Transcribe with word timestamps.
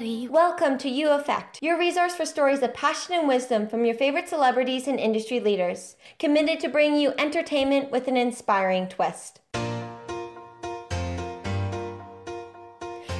body. 0.00 0.26
Welcome 0.26 0.78
to 0.78 0.88
You 0.88 1.10
Effect, 1.10 1.58
your 1.60 1.78
resource 1.78 2.14
for 2.14 2.24
stories 2.24 2.62
of 2.62 2.72
passion 2.72 3.12
and 3.12 3.28
wisdom 3.28 3.68
from 3.68 3.84
your 3.84 3.94
favorite 3.94 4.30
celebrities 4.30 4.88
and 4.88 4.98
industry 4.98 5.40
leaders, 5.40 5.94
committed 6.18 6.58
to 6.60 6.70
bring 6.70 6.96
you 6.96 7.12
entertainment 7.18 7.90
with 7.90 8.08
an 8.08 8.16
inspiring 8.16 8.88
twist. 8.88 9.40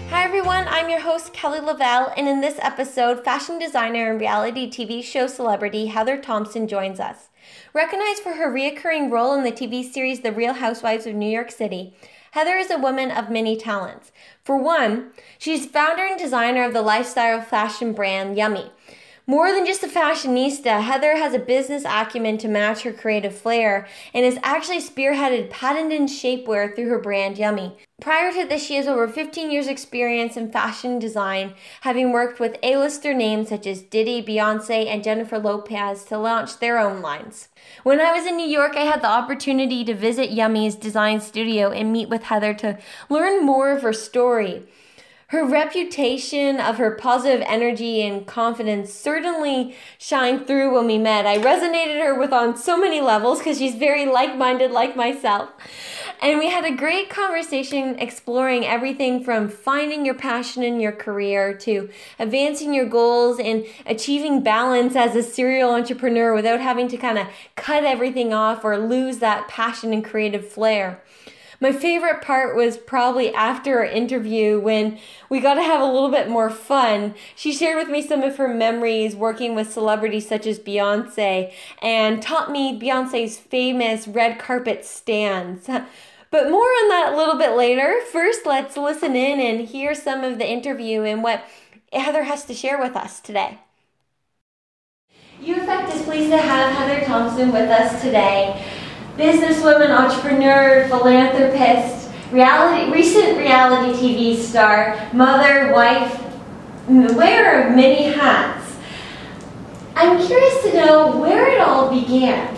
Hi 0.08 0.24
everyone, 0.24 0.66
I'm 0.68 0.88
your 0.88 1.00
host 1.00 1.34
Kelly 1.34 1.60
Lavelle, 1.60 2.14
and 2.16 2.26
in 2.26 2.40
this 2.40 2.58
episode, 2.62 3.22
fashion 3.22 3.58
designer 3.58 4.10
and 4.10 4.18
reality 4.18 4.70
TV 4.70 5.04
show 5.04 5.26
celebrity 5.26 5.88
Heather 5.88 6.16
Thomson 6.16 6.66
joins 6.66 6.98
us. 6.98 7.28
Recognized 7.74 8.22
for 8.22 8.32
her 8.32 8.50
reoccurring 8.50 9.10
role 9.10 9.34
in 9.34 9.44
the 9.44 9.52
TV 9.52 9.84
series 9.84 10.20
The 10.20 10.32
Real 10.32 10.54
Housewives 10.54 11.04
of 11.04 11.14
New 11.14 11.30
York 11.30 11.50
City, 11.50 11.94
Heather 12.32 12.56
is 12.56 12.70
a 12.70 12.78
woman 12.78 13.10
of 13.10 13.28
many 13.28 13.56
talents. 13.56 14.12
For 14.44 14.56
one, 14.56 15.10
she's 15.38 15.66
founder 15.66 16.04
and 16.04 16.18
designer 16.18 16.64
of 16.64 16.72
the 16.72 16.82
lifestyle 16.82 17.40
fashion 17.40 17.92
brand 17.92 18.36
Yummie. 18.36 18.70
More 19.30 19.52
than 19.52 19.64
just 19.64 19.84
a 19.84 19.86
fashionista, 19.86 20.82
Heather 20.82 21.16
has 21.16 21.34
a 21.34 21.38
business 21.38 21.84
acumen 21.84 22.36
to 22.38 22.48
match 22.48 22.82
her 22.82 22.92
creative 22.92 23.32
flair 23.32 23.86
and 24.12 24.24
has 24.24 24.40
actually 24.42 24.78
spearheaded 24.78 25.50
patented 25.50 26.08
shapewear 26.08 26.74
through 26.74 26.88
her 26.88 26.98
brand 26.98 27.36
Yummie. 27.36 27.76
Prior 28.00 28.32
to 28.32 28.44
this, 28.44 28.66
she 28.66 28.74
has 28.74 28.88
over 28.88 29.06
15 29.06 29.52
years' 29.52 29.68
experience 29.68 30.36
in 30.36 30.50
fashion 30.50 30.98
design, 30.98 31.54
having 31.82 32.10
worked 32.10 32.40
with 32.40 32.58
A-lister 32.64 33.14
names 33.14 33.50
such 33.50 33.68
as 33.68 33.82
Diddy, 33.82 34.20
Beyonce, 34.20 34.88
and 34.88 35.04
Jennifer 35.04 35.38
Lopez 35.38 36.02
to 36.06 36.18
launch 36.18 36.58
their 36.58 36.80
own 36.80 37.00
lines. 37.00 37.50
When 37.84 38.00
I 38.00 38.10
was 38.10 38.26
in 38.26 38.36
New 38.36 38.48
York, 38.48 38.74
I 38.74 38.80
had 38.80 39.00
the 39.00 39.06
opportunity 39.06 39.84
to 39.84 39.94
visit 39.94 40.30
Yummie's 40.30 40.74
design 40.74 41.20
studio 41.20 41.70
and 41.70 41.92
meet 41.92 42.08
with 42.08 42.24
Heather 42.24 42.52
to 42.54 42.78
learn 43.08 43.46
more 43.46 43.70
of 43.70 43.82
her 43.82 43.92
story. 43.92 44.64
Her 45.30 45.46
reputation 45.46 46.58
of 46.58 46.78
her 46.78 46.90
positive 46.90 47.40
energy 47.46 48.02
and 48.02 48.26
confidence 48.26 48.92
certainly 48.92 49.76
shined 49.96 50.48
through 50.48 50.74
when 50.74 50.88
we 50.88 50.98
met. 50.98 51.24
I 51.24 51.38
resonated 51.38 52.02
her 52.02 52.18
with 52.18 52.32
on 52.32 52.56
so 52.56 52.76
many 52.76 53.00
levels 53.00 53.38
because 53.38 53.58
she's 53.58 53.76
very 53.76 54.06
like-minded 54.06 54.72
like 54.72 54.96
myself. 54.96 55.50
And 56.20 56.40
we 56.40 56.48
had 56.48 56.64
a 56.64 56.74
great 56.74 57.10
conversation 57.10 57.96
exploring 58.00 58.66
everything 58.66 59.22
from 59.22 59.48
finding 59.48 60.04
your 60.04 60.16
passion 60.16 60.64
in 60.64 60.80
your 60.80 60.90
career 60.90 61.54
to 61.58 61.88
advancing 62.18 62.74
your 62.74 62.86
goals 62.86 63.38
and 63.38 63.64
achieving 63.86 64.42
balance 64.42 64.96
as 64.96 65.14
a 65.14 65.22
serial 65.22 65.70
entrepreneur 65.70 66.34
without 66.34 66.58
having 66.58 66.88
to 66.88 66.96
kind 66.96 67.18
of 67.18 67.28
cut 67.54 67.84
everything 67.84 68.34
off 68.34 68.64
or 68.64 68.76
lose 68.78 69.18
that 69.18 69.46
passion 69.46 69.92
and 69.92 70.04
creative 70.04 70.48
flair. 70.48 71.04
My 71.62 71.72
favorite 71.72 72.22
part 72.22 72.56
was 72.56 72.78
probably 72.78 73.34
after 73.34 73.80
our 73.80 73.84
interview 73.84 74.58
when 74.58 74.98
we 75.28 75.40
got 75.40 75.54
to 75.54 75.62
have 75.62 75.82
a 75.82 75.84
little 75.92 76.08
bit 76.08 76.30
more 76.30 76.48
fun. 76.48 77.14
She 77.36 77.52
shared 77.52 77.76
with 77.76 77.90
me 77.90 78.00
some 78.00 78.22
of 78.22 78.38
her 78.38 78.48
memories 78.48 79.14
working 79.14 79.54
with 79.54 79.70
celebrities 79.70 80.26
such 80.26 80.46
as 80.46 80.58
Beyonce 80.58 81.52
and 81.82 82.22
taught 82.22 82.50
me 82.50 82.80
Beyonce's 82.80 83.38
famous 83.38 84.08
red 84.08 84.38
carpet 84.38 84.84
stands. 84.84 85.68
But 86.32 86.48
more 86.48 86.62
on 86.62 86.88
that 86.90 87.12
a 87.12 87.16
little 87.16 87.36
bit 87.36 87.56
later. 87.56 88.00
First, 88.12 88.46
let's 88.46 88.76
listen 88.76 89.16
in 89.16 89.40
and 89.40 89.66
hear 89.66 89.96
some 89.96 90.22
of 90.22 90.38
the 90.38 90.48
interview 90.48 91.02
and 91.02 91.24
what 91.24 91.42
Heather 91.92 92.22
has 92.22 92.44
to 92.44 92.54
share 92.54 92.78
with 92.78 92.94
us 92.94 93.18
today. 93.18 93.58
Effect 95.42 95.92
is 95.92 96.02
pleased 96.02 96.30
to 96.30 96.38
have 96.38 96.72
Heather 96.76 97.04
Thomson 97.04 97.50
with 97.50 97.68
us 97.68 98.00
today 98.00 98.64
businesswoman, 99.20 99.90
entrepreneur, 99.90 100.88
philanthropist, 100.88 102.10
reality, 102.32 102.90
recent 102.90 103.36
reality 103.36 103.92
TV 103.98 104.36
star, 104.36 104.98
mother, 105.12 105.72
wife, 105.74 106.24
wearer 106.88 107.68
of 107.68 107.76
many 107.76 108.04
hats. 108.04 108.74
I'm 109.94 110.24
curious 110.26 110.62
to 110.62 110.74
know 110.74 111.18
where 111.18 111.50
it 111.50 111.60
all 111.60 111.90
began. 111.90 112.56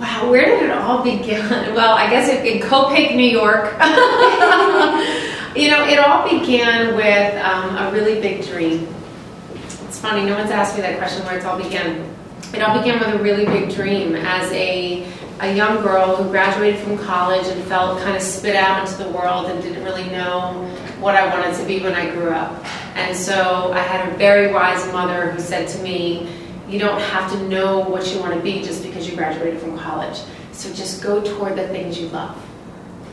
Wow, 0.00 0.30
where 0.30 0.44
did 0.46 0.64
it 0.64 0.70
all 0.70 1.04
begin? 1.04 1.46
Well, 1.74 1.94
I 1.94 2.10
guess 2.10 2.28
in 2.28 2.60
Copiague, 2.60 3.14
New 3.14 3.22
York. 3.22 3.72
you 5.56 5.70
know, 5.70 5.86
it 5.86 5.98
all 6.00 6.28
began 6.28 6.96
with 6.96 7.44
um, 7.44 7.76
a 7.76 7.92
really 7.92 8.20
big 8.20 8.44
dream. 8.46 8.88
It's 9.54 10.00
funny, 10.00 10.24
no 10.24 10.36
one's 10.36 10.50
asked 10.50 10.74
me 10.74 10.82
that 10.82 10.98
question 10.98 11.24
where 11.26 11.36
it's 11.36 11.44
all 11.44 11.56
began. 11.56 12.09
It 12.52 12.62
all 12.62 12.78
began 12.78 12.98
with 12.98 13.20
a 13.20 13.22
really 13.22 13.46
big 13.46 13.72
dream 13.72 14.16
as 14.16 14.50
a 14.52 15.06
a 15.40 15.56
young 15.56 15.80
girl 15.82 16.16
who 16.16 16.28
graduated 16.30 16.78
from 16.80 16.98
college 16.98 17.46
and 17.46 17.62
felt 17.64 17.98
kind 18.00 18.14
of 18.14 18.20
spit 18.20 18.54
out 18.54 18.86
into 18.86 19.02
the 19.02 19.08
world 19.10 19.46
and 19.46 19.62
didn't 19.62 19.82
really 19.82 20.04
know 20.10 20.52
what 21.00 21.14
I 21.14 21.34
wanted 21.34 21.56
to 21.58 21.66
be 21.66 21.80
when 21.80 21.94
I 21.94 22.10
grew 22.10 22.28
up. 22.28 22.62
And 22.94 23.16
so 23.16 23.72
I 23.72 23.78
had 23.78 24.12
a 24.12 24.16
very 24.18 24.52
wise 24.52 24.84
mother 24.92 25.30
who 25.30 25.40
said 25.40 25.66
to 25.68 25.82
me, 25.82 26.30
you 26.68 26.78
don't 26.78 27.00
have 27.00 27.32
to 27.32 27.48
know 27.48 27.80
what 27.80 28.12
you 28.12 28.20
want 28.20 28.34
to 28.34 28.40
be 28.40 28.62
just 28.62 28.82
because 28.82 29.08
you 29.08 29.16
graduated 29.16 29.60
from 29.60 29.78
college. 29.78 30.20
So 30.52 30.68
just 30.74 31.02
go 31.02 31.22
toward 31.22 31.56
the 31.56 31.68
things 31.68 31.98
you 31.98 32.08
love. 32.08 32.36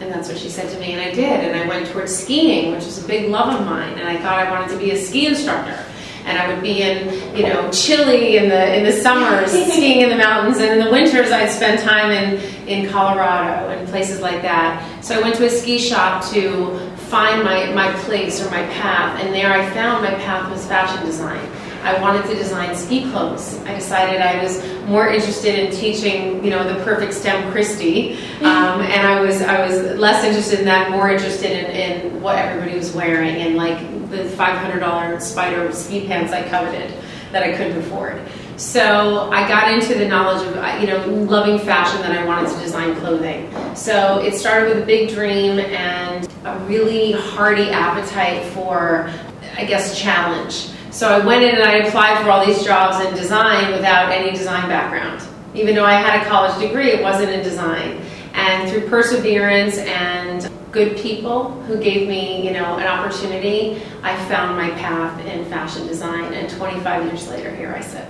And 0.02 0.12
that's 0.12 0.28
what 0.28 0.38
she 0.38 0.50
said 0.50 0.70
to 0.72 0.80
me, 0.80 0.92
and 0.92 1.02
I 1.02 1.12
did. 1.12 1.46
And 1.46 1.58
I 1.58 1.66
went 1.66 1.88
towards 1.88 2.16
skiing, 2.16 2.74
which 2.74 2.86
was 2.86 3.04
a 3.04 3.08
big 3.08 3.30
love 3.30 3.58
of 3.58 3.66
mine. 3.66 3.98
And 3.98 4.08
I 4.08 4.18
thought 4.18 4.38
I 4.38 4.52
wanted 4.52 4.70
to 4.74 4.78
be 4.78 4.92
a 4.92 4.98
ski 4.98 5.28
instructor 5.28 5.82
and 6.28 6.38
I 6.38 6.54
would 6.54 6.62
be 6.62 6.82
in, 6.82 7.36
you 7.36 7.44
know, 7.44 7.72
Chile 7.72 8.38
in 8.38 8.50
the 8.50 8.78
in 8.78 8.84
the 8.84 8.92
summers, 8.92 9.52
skiing 9.72 10.02
in 10.02 10.10
the 10.10 10.18
mountains, 10.18 10.58
and 10.58 10.78
in 10.78 10.86
the 10.86 10.92
winters 10.92 11.32
I'd 11.32 11.50
spend 11.50 11.80
time 11.80 12.12
in 12.12 12.40
in 12.68 12.90
Colorado 12.90 13.70
and 13.70 13.88
places 13.88 14.20
like 14.20 14.42
that. 14.42 15.04
So 15.04 15.18
I 15.18 15.22
went 15.22 15.36
to 15.36 15.46
a 15.46 15.50
ski 15.50 15.80
shop 15.80 16.24
to 16.34 16.78
find 17.10 17.44
my 17.44 17.72
my 17.74 17.92
place 18.00 18.46
or 18.46 18.52
my 18.52 18.64
path, 18.68 19.24
and 19.24 19.34
there 19.34 19.52
I 19.52 19.68
found 19.72 20.04
my 20.04 20.14
path 20.16 20.52
was 20.52 20.68
fashion 20.68 21.06
design. 21.06 21.50
I 21.84 22.02
wanted 22.02 22.26
to 22.26 22.36
design 22.36 22.76
ski 22.76 23.10
clothes. 23.10 23.60
I 23.66 23.74
decided 23.74 24.20
I 24.20 24.44
was 24.44 24.62
more 24.88 25.08
interested 25.08 25.58
in 25.58 25.72
teaching, 25.72 26.44
you 26.44 26.50
know, 26.50 26.68
the 26.68 26.84
perfect 26.84 27.14
stem 27.14 27.50
Christie, 27.52 28.16
um, 28.42 28.82
and 28.96 29.08
I 29.08 29.22
was 29.22 29.42
I 29.42 29.66
was 29.66 29.98
less 29.98 30.26
interested 30.26 30.60
in 30.60 30.66
that, 30.66 30.92
more 30.92 31.10
interested 31.10 31.52
in, 31.52 31.66
in 31.72 32.22
what 32.22 32.36
everybody 32.36 32.76
was 32.76 32.92
wearing 32.92 33.38
and 33.38 33.56
like 33.56 33.80
the 34.10 34.24
$500 34.24 34.80
Spyder 34.80 35.74
ski 35.74 36.08
pants 36.08 36.32
I 36.32 36.48
coveted 36.48 36.94
that 37.32 37.44
I 37.44 37.56
couldn't 37.56 37.78
afford. 37.78 38.22
So 38.56 39.30
I 39.32 39.48
got 39.48 39.72
into 39.72 39.94
the 39.96 40.08
knowledge 40.08 40.48
of, 40.48 40.58
uh, 40.58 40.78
you 40.82 40.88
know, 40.88 41.06
loving 41.26 41.60
fashion 41.60 42.02
that 42.02 42.12
I 42.12 42.26
wanted 42.26 42.50
to 42.52 42.60
design 42.60 42.96
clothing. 42.96 43.54
So 43.76 44.20
it 44.20 44.34
started 44.34 44.74
with 44.74 44.84
a 44.84 44.86
big 44.86 45.10
dream 45.10 45.60
and 45.60 46.28
a 46.44 46.58
really 46.66 47.12
hearty 47.12 47.70
appetite 47.70 48.46
for, 48.54 49.12
I 49.56 49.66
guess, 49.66 50.00
challenge. 50.00 50.70
So 50.90 51.08
I 51.10 51.24
went 51.24 51.44
in 51.44 51.54
and 51.54 51.64
I 51.64 51.86
applied 51.86 52.24
for 52.24 52.32
all 52.32 52.44
these 52.44 52.64
jobs 52.64 53.06
in 53.06 53.14
design 53.14 53.74
without 53.74 54.12
any 54.12 54.32
design 54.32 54.68
background. 54.68 55.22
Even 55.54 55.76
though 55.76 55.86
I 55.86 55.94
had 55.94 56.26
a 56.26 56.26
college 56.26 56.60
degree, 56.60 56.90
it 56.90 57.04
wasn't 57.04 57.30
in 57.30 57.44
design. 57.44 58.02
And 58.34 58.70
through 58.70 58.88
perseverance 58.90 59.78
and 59.78 60.50
good 60.78 60.96
people 60.96 61.50
who 61.64 61.76
gave 61.82 62.08
me, 62.08 62.46
you 62.46 62.54
know, 62.54 62.78
an 62.78 62.86
opportunity, 62.86 63.82
I 64.04 64.16
found 64.28 64.56
my 64.56 64.70
path 64.72 65.20
in 65.26 65.44
fashion 65.46 65.88
design, 65.88 66.32
and 66.34 66.48
25 66.52 67.06
years 67.06 67.28
later, 67.28 67.54
here 67.56 67.74
I 67.76 67.82
sit. 67.82 68.06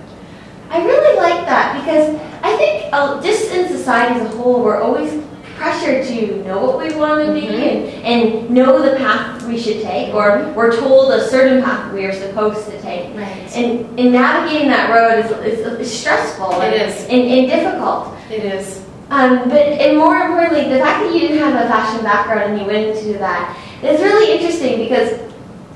I 0.68 0.84
really 0.84 1.16
like 1.16 1.46
that 1.46 1.80
because 1.80 2.14
I 2.42 2.54
think 2.58 2.92
uh, 2.92 3.22
just 3.22 3.50
in 3.52 3.68
society 3.68 4.20
as 4.20 4.34
a 4.34 4.36
whole, 4.36 4.62
we're 4.62 4.82
always 4.82 5.10
pressured 5.56 6.06
to 6.08 6.44
know 6.44 6.62
what 6.62 6.78
we 6.78 6.94
want 6.94 7.26
to 7.26 7.32
be 7.32 7.46
mm-hmm. 7.46 8.04
and, 8.04 8.04
and 8.04 8.50
know 8.50 8.82
the 8.82 8.96
path 8.98 9.42
we 9.46 9.58
should 9.58 9.80
take, 9.80 10.12
or 10.12 10.52
we're 10.52 10.76
told 10.76 11.10
a 11.12 11.26
certain 11.26 11.62
path 11.62 11.90
we 11.94 12.04
are 12.04 12.12
supposed 12.12 12.66
to 12.66 12.82
take. 12.82 13.16
Right. 13.16 13.50
And, 13.56 13.98
and 13.98 14.12
navigating 14.12 14.68
that 14.68 14.90
road 14.90 15.24
is, 15.24 15.58
is, 15.58 15.80
is 15.80 16.00
stressful. 16.00 16.60
It 16.60 16.74
and, 16.74 16.92
is. 16.92 17.02
And, 17.04 17.22
and 17.22 17.48
difficult. 17.48 18.14
It 18.30 18.44
is. 18.44 18.84
Um, 19.10 19.48
but 19.48 19.56
and 19.56 19.96
more 19.96 20.16
importantly, 20.16 20.68
the 20.68 20.80
fact 20.80 21.04
that 21.04 21.14
you 21.14 21.20
didn't 21.20 21.38
have 21.38 21.54
a 21.54 21.68
fashion 21.68 22.04
background 22.04 22.52
and 22.52 22.60
you 22.60 22.66
went 22.66 22.96
into 22.96 23.18
that 23.18 23.56
is 23.82 24.00
really 24.00 24.32
interesting 24.34 24.78
because 24.78 25.27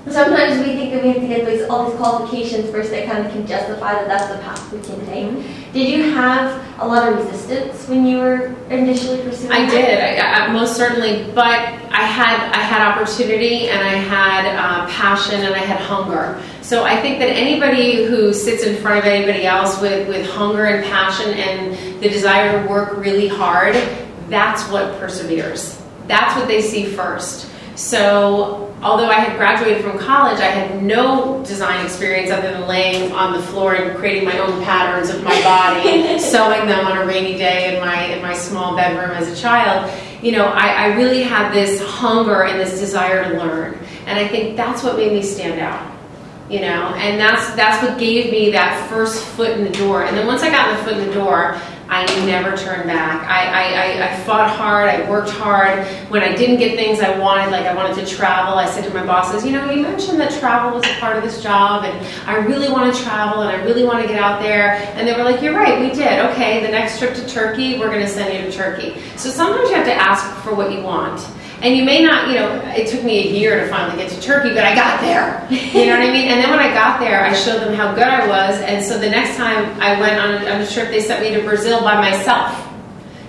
sometimes 0.08 0.58
we 0.58 0.75
think 0.75 0.93
that 0.93 1.02
we 1.02 1.10
have 1.10 1.20
to 1.20 1.28
get 1.28 1.46
these, 1.46 1.62
all 1.69 1.88
these 1.88 1.96
qualifications 1.96 2.70
first 2.70 2.90
that 2.90 3.08
kind 3.08 3.25
of 3.25 3.32
can 3.32 3.46
justify 3.46 3.93
that 3.94 4.08
that's 4.08 4.26
the 4.32 4.38
path 4.38 4.72
we 4.72 4.81
can 4.81 5.06
take. 5.06 5.26
Mm-hmm. 5.26 5.72
Did 5.72 5.88
you 5.88 6.10
have 6.12 6.81
a 6.81 6.87
lot 6.87 7.08
of 7.08 7.19
resistance 7.19 7.88
when 7.88 8.06
you 8.06 8.19
were 8.19 8.54
initially 8.69 9.22
pursuing? 9.22 9.52
I 9.52 9.66
that? 9.66 9.70
did, 9.70 10.19
I, 10.19 10.46
I, 10.46 10.52
most 10.52 10.76
certainly. 10.76 11.31
But 11.32 11.60
I 11.93 12.02
had 12.02 12.52
I 12.52 12.58
had 12.58 12.87
opportunity 12.87 13.69
and 13.69 13.81
I 13.81 13.93
had 13.93 14.46
uh, 14.56 14.87
passion 14.88 15.40
and 15.40 15.54
I 15.54 15.58
had 15.58 15.81
hunger. 15.81 16.43
So 16.62 16.84
I 16.84 17.00
think 17.00 17.19
that 17.19 17.28
anybody 17.28 18.05
who 18.05 18.32
sits 18.32 18.64
in 18.64 18.81
front 18.82 18.98
of 18.98 19.05
anybody 19.05 19.46
else 19.46 19.81
with, 19.81 20.08
with 20.08 20.28
hunger 20.31 20.64
and 20.64 20.84
passion 20.84 21.32
and 21.34 22.02
the 22.02 22.08
desire 22.08 22.62
to 22.62 22.69
work 22.69 22.96
really 22.96 23.28
hard, 23.28 23.75
that's 24.28 24.69
what 24.70 24.98
perseveres. 24.98 25.81
That's 26.06 26.34
what 26.37 26.48
they 26.48 26.60
see 26.60 26.87
first. 26.87 27.48
So 27.76 28.71
although 28.82 29.08
I 29.08 29.14
had 29.14 29.37
graduated 29.37 29.84
from 29.84 29.99
college, 29.99 30.40
I 30.40 30.46
had 30.46 30.82
no 30.82 31.43
design 31.44 31.84
experience 31.84 32.31
other 32.31 32.50
than 32.52 32.67
laying 32.67 33.12
on 33.12 33.32
the 33.32 33.43
floor 33.43 33.75
and 33.75 33.96
creating 33.96 34.25
my 34.25 34.38
own 34.38 34.62
patterns 34.64 35.11
of 35.11 35.23
my 35.23 35.40
body, 35.43 36.19
sewing 36.19 36.67
them 36.67 36.87
on 36.87 36.99
a 36.99 37.06
rainy 37.06 37.37
day 37.37 37.75
in 37.75 37.81
my 37.81 38.05
in 38.06 38.23
my 38.23 38.34
small 38.34 38.76
bedroom 38.76 39.11
as 39.11 39.29
a 39.29 39.40
child. 39.40 39.90
You 40.23 40.32
know, 40.32 40.46
I, 40.46 40.69
I 40.69 40.87
really 40.96 41.23
had 41.23 41.52
this 41.52 41.82
hunger 41.82 42.44
and 42.44 42.61
this 42.61 42.79
desire 42.79 43.31
to 43.31 43.38
learn. 43.38 43.79
And 44.06 44.19
I 44.19 44.26
think 44.29 44.56
that's 44.56 44.82
what 44.82 44.96
made 44.96 45.12
me 45.12 45.23
stand 45.23 45.61
out 45.61 45.93
you 46.50 46.61
know 46.61 46.93
and 46.96 47.19
that's 47.19 47.55
that's 47.55 47.82
what 47.82 47.99
gave 47.99 48.31
me 48.31 48.50
that 48.50 48.88
first 48.90 49.25
foot 49.25 49.50
in 49.50 49.64
the 49.64 49.70
door 49.70 50.05
and 50.05 50.17
then 50.17 50.26
once 50.26 50.43
i 50.43 50.50
got 50.50 50.76
the 50.76 50.84
foot 50.84 50.99
in 50.99 51.06
the 51.06 51.14
door 51.14 51.58
I 51.92 52.06
never 52.24 52.56
turned 52.56 52.86
back. 52.86 53.28
I, 53.28 54.00
I, 54.00 54.08
I, 54.08 54.16
fought 54.22 54.48
hard, 54.48 54.88
I 54.88 55.06
worked 55.10 55.28
hard. 55.28 55.86
When 56.08 56.22
I 56.22 56.34
didn't 56.34 56.56
get 56.56 56.74
things 56.74 57.00
I 57.00 57.18
wanted, 57.18 57.50
like 57.50 57.66
I 57.66 57.74
wanted 57.74 57.94
to 57.96 58.06
travel, 58.06 58.54
I 58.54 58.64
said 58.64 58.84
to 58.84 58.94
my 58.94 59.04
bosses, 59.04 59.44
you 59.44 59.52
know, 59.52 59.70
you 59.70 59.82
mentioned 59.82 60.18
that 60.18 60.32
travel 60.40 60.78
was 60.78 60.86
a 60.86 60.94
part 61.00 61.18
of 61.18 61.22
this 61.22 61.42
job, 61.42 61.84
and 61.84 62.06
I 62.26 62.36
really 62.36 62.72
want 62.72 62.94
to 62.94 63.02
travel 63.02 63.42
and 63.42 63.54
I 63.54 63.62
really 63.62 63.84
want 63.84 64.00
to 64.00 64.08
get 64.08 64.18
out 64.18 64.40
there. 64.40 64.76
And 64.94 65.06
they 65.06 65.12
were 65.12 65.22
like, 65.22 65.42
you're 65.42 65.54
right, 65.54 65.78
we 65.78 65.94
did. 65.94 66.18
Okay, 66.30 66.64
the 66.64 66.70
next 66.70 66.98
trip 66.98 67.14
to 67.14 67.28
Turkey, 67.28 67.78
we're 67.78 67.90
going 67.90 68.00
to 68.00 68.08
send 68.08 68.32
you 68.32 68.50
to 68.50 68.56
Turkey. 68.56 68.98
So 69.18 69.28
sometimes 69.28 69.68
you 69.68 69.76
have 69.76 69.84
to 69.84 69.94
ask 69.94 70.42
for 70.42 70.54
what 70.54 70.72
you 70.72 70.80
want. 70.80 71.20
And 71.62 71.76
you 71.76 71.84
may 71.84 72.02
not, 72.02 72.28
you 72.28 72.34
know, 72.34 72.60
it 72.76 72.88
took 72.88 73.04
me 73.04 73.28
a 73.28 73.30
year 73.38 73.60
to 73.60 73.70
finally 73.70 73.96
get 73.96 74.10
to 74.10 74.20
Turkey, 74.20 74.48
but 74.48 74.64
I 74.64 74.74
got 74.74 75.00
there. 75.00 75.46
You 75.48 75.86
know 75.86 75.98
what 75.98 76.08
I 76.08 76.12
mean? 76.12 76.28
And 76.28 76.42
then 76.42 76.50
when 76.50 76.58
I 76.58 76.74
got 76.74 76.98
there, 76.98 77.22
I 77.24 77.32
showed 77.34 77.60
them 77.60 77.72
how 77.72 77.94
good 77.94 78.02
I 78.02 78.26
was. 78.26 78.60
And 78.62 78.84
so 78.84 78.98
the 78.98 79.08
next 79.08 79.36
time 79.36 79.80
I 79.80 79.98
went 80.00 80.20
on 80.20 80.34
a, 80.34 80.50
on 80.50 80.60
a 80.60 80.66
trip, 80.66 80.88
they 80.88 81.00
sent 81.00 81.22
me 81.22 81.32
to 81.34 81.42
Brazil 81.42 81.80
by 81.80 81.94
myself. 81.94 82.68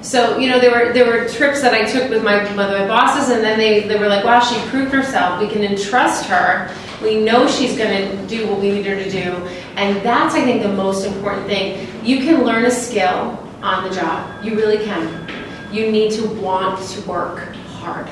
So 0.01 0.37
you 0.37 0.49
know 0.49 0.59
there 0.59 0.71
were 0.71 0.91
there 0.91 1.05
were 1.05 1.29
trips 1.29 1.61
that 1.61 1.73
I 1.73 1.85
took 1.85 2.09
with 2.09 2.25
my 2.25 2.43
with 2.43 2.55
my 2.57 2.85
bosses, 2.87 3.33
and 3.33 3.41
then 3.41 3.57
they, 3.57 3.87
they 3.87 3.97
were 3.97 4.09
like, 4.09 4.25
"Wow, 4.25 4.41
she 4.41 4.59
proved 4.67 4.91
herself. 4.91 5.39
We 5.39 5.47
can 5.47 5.63
entrust 5.63 6.25
her. 6.25 6.69
We 7.01 7.23
know 7.23 7.47
she's 7.47 7.77
going 7.77 8.09
to 8.09 8.27
do 8.27 8.45
what 8.49 8.59
we 8.59 8.71
need 8.71 8.85
her 8.85 8.95
to 8.95 9.09
do." 9.09 9.31
And 9.77 10.03
that's 10.05 10.35
I 10.35 10.43
think 10.43 10.61
the 10.61 10.73
most 10.73 11.05
important 11.05 11.47
thing. 11.47 11.87
You 12.03 12.17
can 12.17 12.43
learn 12.43 12.65
a 12.65 12.71
skill 12.71 13.39
on 13.61 13.87
the 13.87 13.95
job. 13.95 14.43
You 14.43 14.55
really 14.55 14.83
can. 14.83 15.07
You 15.71 15.89
need 15.89 16.11
to 16.13 16.27
want 16.41 16.85
to 16.85 17.01
work 17.09 17.53
hard 17.79 18.09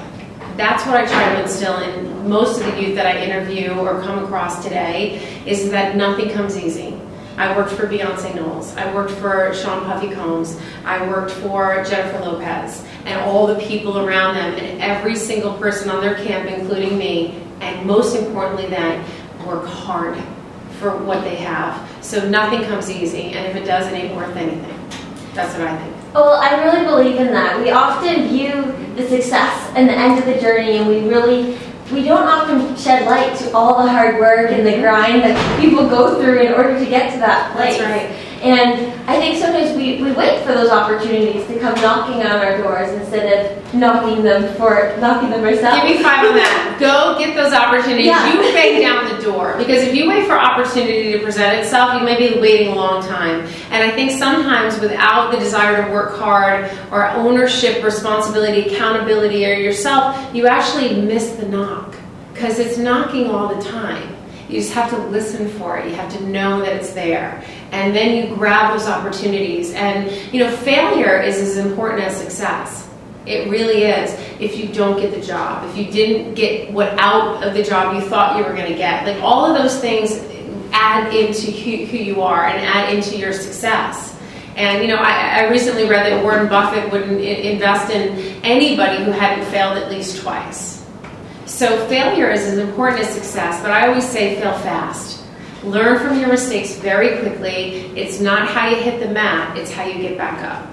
that's 0.57 0.85
what 0.85 0.95
I 0.95 1.05
try 1.05 1.35
to 1.35 1.41
instill 1.41 1.77
in 1.79 2.27
most 2.27 2.59
of 2.61 2.67
the 2.67 2.81
youth 2.81 2.95
that 2.95 3.05
I 3.05 3.23
interview 3.23 3.71
or 3.71 4.01
come 4.01 4.23
across 4.23 4.63
today 4.63 5.19
is 5.45 5.71
that 5.71 5.95
nothing 5.95 6.29
comes 6.29 6.57
easy. 6.57 6.99
I 7.37 7.55
worked 7.55 7.71
for 7.71 7.87
Beyonce 7.87 8.35
Knowles. 8.35 8.75
I 8.75 8.93
worked 8.93 9.11
for 9.11 9.53
Sean 9.53 9.85
Puffy 9.85 10.13
Combs. 10.13 10.59
I 10.85 11.07
worked 11.07 11.31
for 11.31 11.83
Jennifer 11.83 12.19
Lopez 12.19 12.85
and 13.05 13.19
all 13.21 13.47
the 13.47 13.55
people 13.55 13.99
around 13.99 14.35
them 14.35 14.53
and 14.53 14.81
every 14.81 15.15
single 15.15 15.53
person 15.57 15.89
on 15.89 16.01
their 16.01 16.15
camp, 16.15 16.49
including 16.49 16.97
me. 16.97 17.41
And 17.61 17.85
most 17.85 18.15
importantly, 18.15 18.67
then, 18.67 19.03
work 19.45 19.65
hard 19.65 20.21
for 20.79 20.97
what 20.97 21.23
they 21.23 21.35
have. 21.35 21.89
So 22.03 22.27
nothing 22.29 22.63
comes 22.63 22.89
easy. 22.89 23.31
And 23.33 23.47
if 23.47 23.55
it 23.55 23.65
does, 23.65 23.87
it 23.87 23.93
ain't 23.93 24.15
worth 24.15 24.35
anything. 24.35 24.89
That's 25.33 25.53
what 25.57 25.67
I 25.67 25.77
think. 25.77 26.00
Well, 26.13 26.33
I 26.33 26.61
really 26.63 26.85
believe 26.85 27.19
in 27.19 27.27
that. 27.27 27.59
We 27.61 27.71
often 27.71 28.27
view 28.27 28.75
the 28.95 29.07
success 29.07 29.71
and 29.75 29.87
the 29.87 29.93
end 29.93 30.19
of 30.19 30.25
the 30.25 30.39
journey, 30.41 30.77
and 30.77 30.87
we 30.87 31.07
really 31.07 31.57
we 31.91 32.03
don't 32.03 32.23
often 32.23 32.75
shed 32.75 33.05
light 33.05 33.37
to 33.39 33.51
all 33.53 33.83
the 33.83 33.89
hard 33.89 34.17
work 34.17 34.51
and 34.51 34.65
the 34.65 34.79
grind 34.81 35.21
that 35.23 35.59
people 35.59 35.87
go 35.89 36.21
through 36.21 36.39
in 36.41 36.53
order 36.53 36.79
to 36.79 36.85
get 36.85 37.13
to 37.13 37.19
that 37.19 37.53
place. 37.53 37.77
That's 37.77 38.09
right. 38.09 38.30
And 38.41 38.91
I 39.07 39.19
think 39.19 39.37
sometimes 39.37 39.77
we, 39.77 40.01
we 40.01 40.11
wait 40.13 40.43
for 40.43 40.53
those 40.53 40.71
opportunities 40.71 41.45
to 41.45 41.59
come 41.59 41.75
knocking 41.75 42.23
on 42.23 42.41
our 42.41 42.57
doors 42.57 42.89
instead 42.89 43.29
of 43.29 43.73
knocking 43.75 44.23
them 44.23 44.51
for 44.55 44.97
knocking 44.99 45.29
them 45.29 45.43
ourselves. 45.43 45.79
Give 45.79 45.97
me 45.97 46.01
five 46.01 46.25
on 46.27 46.35
that. 46.35 46.77
Go 46.79 47.19
get 47.19 47.35
those 47.35 47.53
opportunities. 47.53 48.07
Yeah. 48.07 48.33
You 48.33 48.41
bang 48.53 48.81
down 48.81 49.15
the 49.15 49.21
door 49.21 49.55
because 49.59 49.83
if 49.83 49.93
you 49.93 50.09
wait 50.09 50.25
for 50.25 50.33
opportunity 50.33 51.11
to 51.11 51.19
present 51.19 51.59
itself, 51.59 51.99
you 51.99 52.03
may 52.03 52.17
be 52.17 52.39
waiting 52.39 52.69
a 52.69 52.75
long 52.75 53.03
time. 53.03 53.41
And 53.69 53.83
I 53.83 53.91
think 53.91 54.09
sometimes 54.09 54.79
without 54.79 55.31
the 55.31 55.37
desire 55.37 55.85
to 55.85 55.91
work 55.91 56.17
hard 56.17 56.71
or 56.91 57.07
ownership, 57.09 57.83
responsibility, 57.83 58.73
accountability, 58.73 59.45
or 59.45 59.53
yourself, 59.53 60.33
you 60.33 60.47
actually 60.47 60.99
miss 60.99 61.29
the 61.33 61.47
knock 61.47 61.95
because 62.33 62.57
it's 62.57 62.79
knocking 62.79 63.29
all 63.29 63.53
the 63.53 63.61
time. 63.63 64.15
You 64.51 64.59
just 64.59 64.73
have 64.73 64.89
to 64.89 64.97
listen 65.07 65.47
for 65.47 65.77
it. 65.77 65.87
You 65.87 65.95
have 65.95 66.11
to 66.13 66.23
know 66.25 66.59
that 66.59 66.75
it's 66.75 66.91
there. 66.91 67.41
And 67.71 67.95
then 67.95 68.17
you 68.17 68.35
grab 68.35 68.77
those 68.77 68.87
opportunities. 68.87 69.71
And, 69.73 70.11
you 70.33 70.43
know, 70.43 70.53
failure 70.57 71.21
is 71.21 71.37
as 71.37 71.57
important 71.57 72.03
as 72.03 72.17
success. 72.17 72.89
It 73.25 73.49
really 73.49 73.83
is. 73.83 74.11
If 74.41 74.57
you 74.57 74.67
don't 74.67 74.99
get 74.99 75.13
the 75.13 75.21
job, 75.21 75.69
if 75.69 75.77
you 75.77 75.89
didn't 75.89 76.33
get 76.33 76.71
what 76.73 76.99
out 76.99 77.43
of 77.43 77.53
the 77.53 77.63
job 77.63 77.95
you 77.95 78.01
thought 78.01 78.37
you 78.37 78.43
were 78.43 78.53
going 78.53 78.69
to 78.69 78.77
get, 78.77 79.05
like 79.05 79.23
all 79.23 79.45
of 79.45 79.57
those 79.57 79.79
things 79.79 80.17
add 80.73 81.13
into 81.13 81.51
who, 81.51 81.85
who 81.85 81.97
you 81.97 82.21
are 82.21 82.45
and 82.45 82.65
add 82.65 82.93
into 82.93 83.17
your 83.17 83.31
success. 83.31 84.17
And 84.55 84.81
you 84.81 84.89
know, 84.89 84.97
I, 84.97 85.43
I, 85.43 85.49
recently 85.49 85.87
read 85.87 86.11
that 86.11 86.23
Warren 86.23 86.49
Buffett 86.49 86.91
wouldn't 86.91 87.21
invest 87.21 87.89
in 87.89 88.43
anybody 88.43 89.03
who 89.03 89.11
hadn't 89.11 89.45
failed 89.45 89.77
at 89.77 89.89
least 89.89 90.21
twice. 90.21 90.70
So 91.61 91.87
failure 91.87 92.31
is 92.31 92.41
as 92.41 92.57
important 92.57 93.01
as 93.01 93.13
success, 93.13 93.61
but 93.61 93.69
I 93.69 93.87
always 93.87 94.09
say 94.09 94.41
fail 94.41 94.57
fast. 94.61 95.23
Learn 95.63 95.99
from 95.99 96.19
your 96.19 96.29
mistakes 96.29 96.73
very 96.77 97.19
quickly. 97.19 97.85
It's 97.95 98.19
not 98.19 98.47
how 98.47 98.67
you 98.67 98.77
hit 98.77 98.99
the 98.99 99.13
mat, 99.13 99.55
it's 99.55 99.71
how 99.71 99.85
you 99.85 100.01
get 100.01 100.17
back 100.17 100.43
up. 100.43 100.67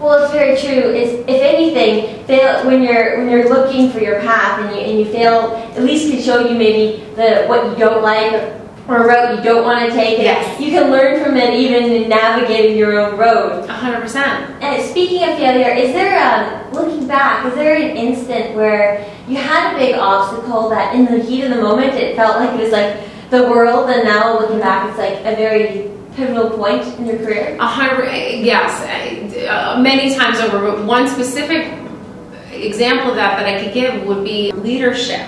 Well, 0.00 0.24
it's 0.24 0.32
very 0.32 0.56
true. 0.60 0.90
If 0.90 1.28
anything, 1.28 2.24
fail 2.24 2.66
when 2.66 2.82
you're 2.82 3.18
when 3.18 3.30
you're 3.30 3.48
looking 3.48 3.92
for 3.92 4.00
your 4.00 4.18
path 4.18 4.58
and 4.58 4.74
you 4.74 4.82
and 4.82 4.98
you 4.98 5.04
fail, 5.12 5.54
at 5.76 5.84
least 5.84 6.10
can 6.10 6.20
show 6.20 6.40
you 6.40 6.58
maybe 6.58 7.04
the 7.14 7.44
what 7.46 7.64
you 7.70 7.76
don't 7.76 8.02
like 8.02 8.61
or 8.88 9.04
a 9.04 9.06
route 9.06 9.36
you 9.36 9.44
don't 9.44 9.64
want 9.64 9.88
to 9.88 9.94
take. 9.94 10.18
Yes. 10.18 10.60
You 10.60 10.70
can 10.70 10.90
learn 10.90 11.22
from 11.22 11.36
it 11.36 11.54
even 11.54 11.84
in 11.84 12.08
navigating 12.08 12.76
your 12.76 12.98
own 12.98 13.16
road. 13.16 13.68
100%. 13.68 14.16
And 14.16 14.82
speaking 14.90 15.22
of 15.22 15.36
failure, 15.36 15.70
is 15.70 15.92
there, 15.92 16.18
um, 16.18 16.72
looking 16.72 17.06
back, 17.06 17.46
is 17.46 17.54
there 17.54 17.76
an 17.76 17.96
instant 17.96 18.56
where 18.56 19.08
you 19.28 19.36
had 19.36 19.74
a 19.74 19.78
big 19.78 19.94
obstacle 19.94 20.68
that 20.70 20.94
in 20.94 21.04
the 21.04 21.22
heat 21.22 21.44
of 21.44 21.50
the 21.50 21.62
moment 21.62 21.94
it 21.94 22.16
felt 22.16 22.36
like 22.36 22.58
it 22.58 22.62
was 22.62 22.72
like 22.72 22.96
the 23.30 23.44
world, 23.44 23.88
and 23.88 24.04
now 24.04 24.38
looking 24.38 24.58
back, 24.58 24.90
it's 24.90 24.98
like 24.98 25.18
a 25.20 25.36
very 25.36 25.90
pivotal 26.14 26.50
point 26.50 26.82
in 26.98 27.06
your 27.06 27.16
career? 27.18 27.56
A 27.58 27.66
hundred, 27.66 28.12
yes, 28.44 28.82
uh, 29.48 29.80
many 29.80 30.14
times 30.14 30.38
over. 30.40 30.60
But 30.60 30.84
one 30.84 31.08
specific 31.08 31.72
example 32.50 33.10
of 33.10 33.16
that 33.16 33.38
that 33.38 33.46
I 33.46 33.62
could 33.62 33.72
give 33.72 34.04
would 34.04 34.22
be 34.22 34.52
leadership 34.52 35.26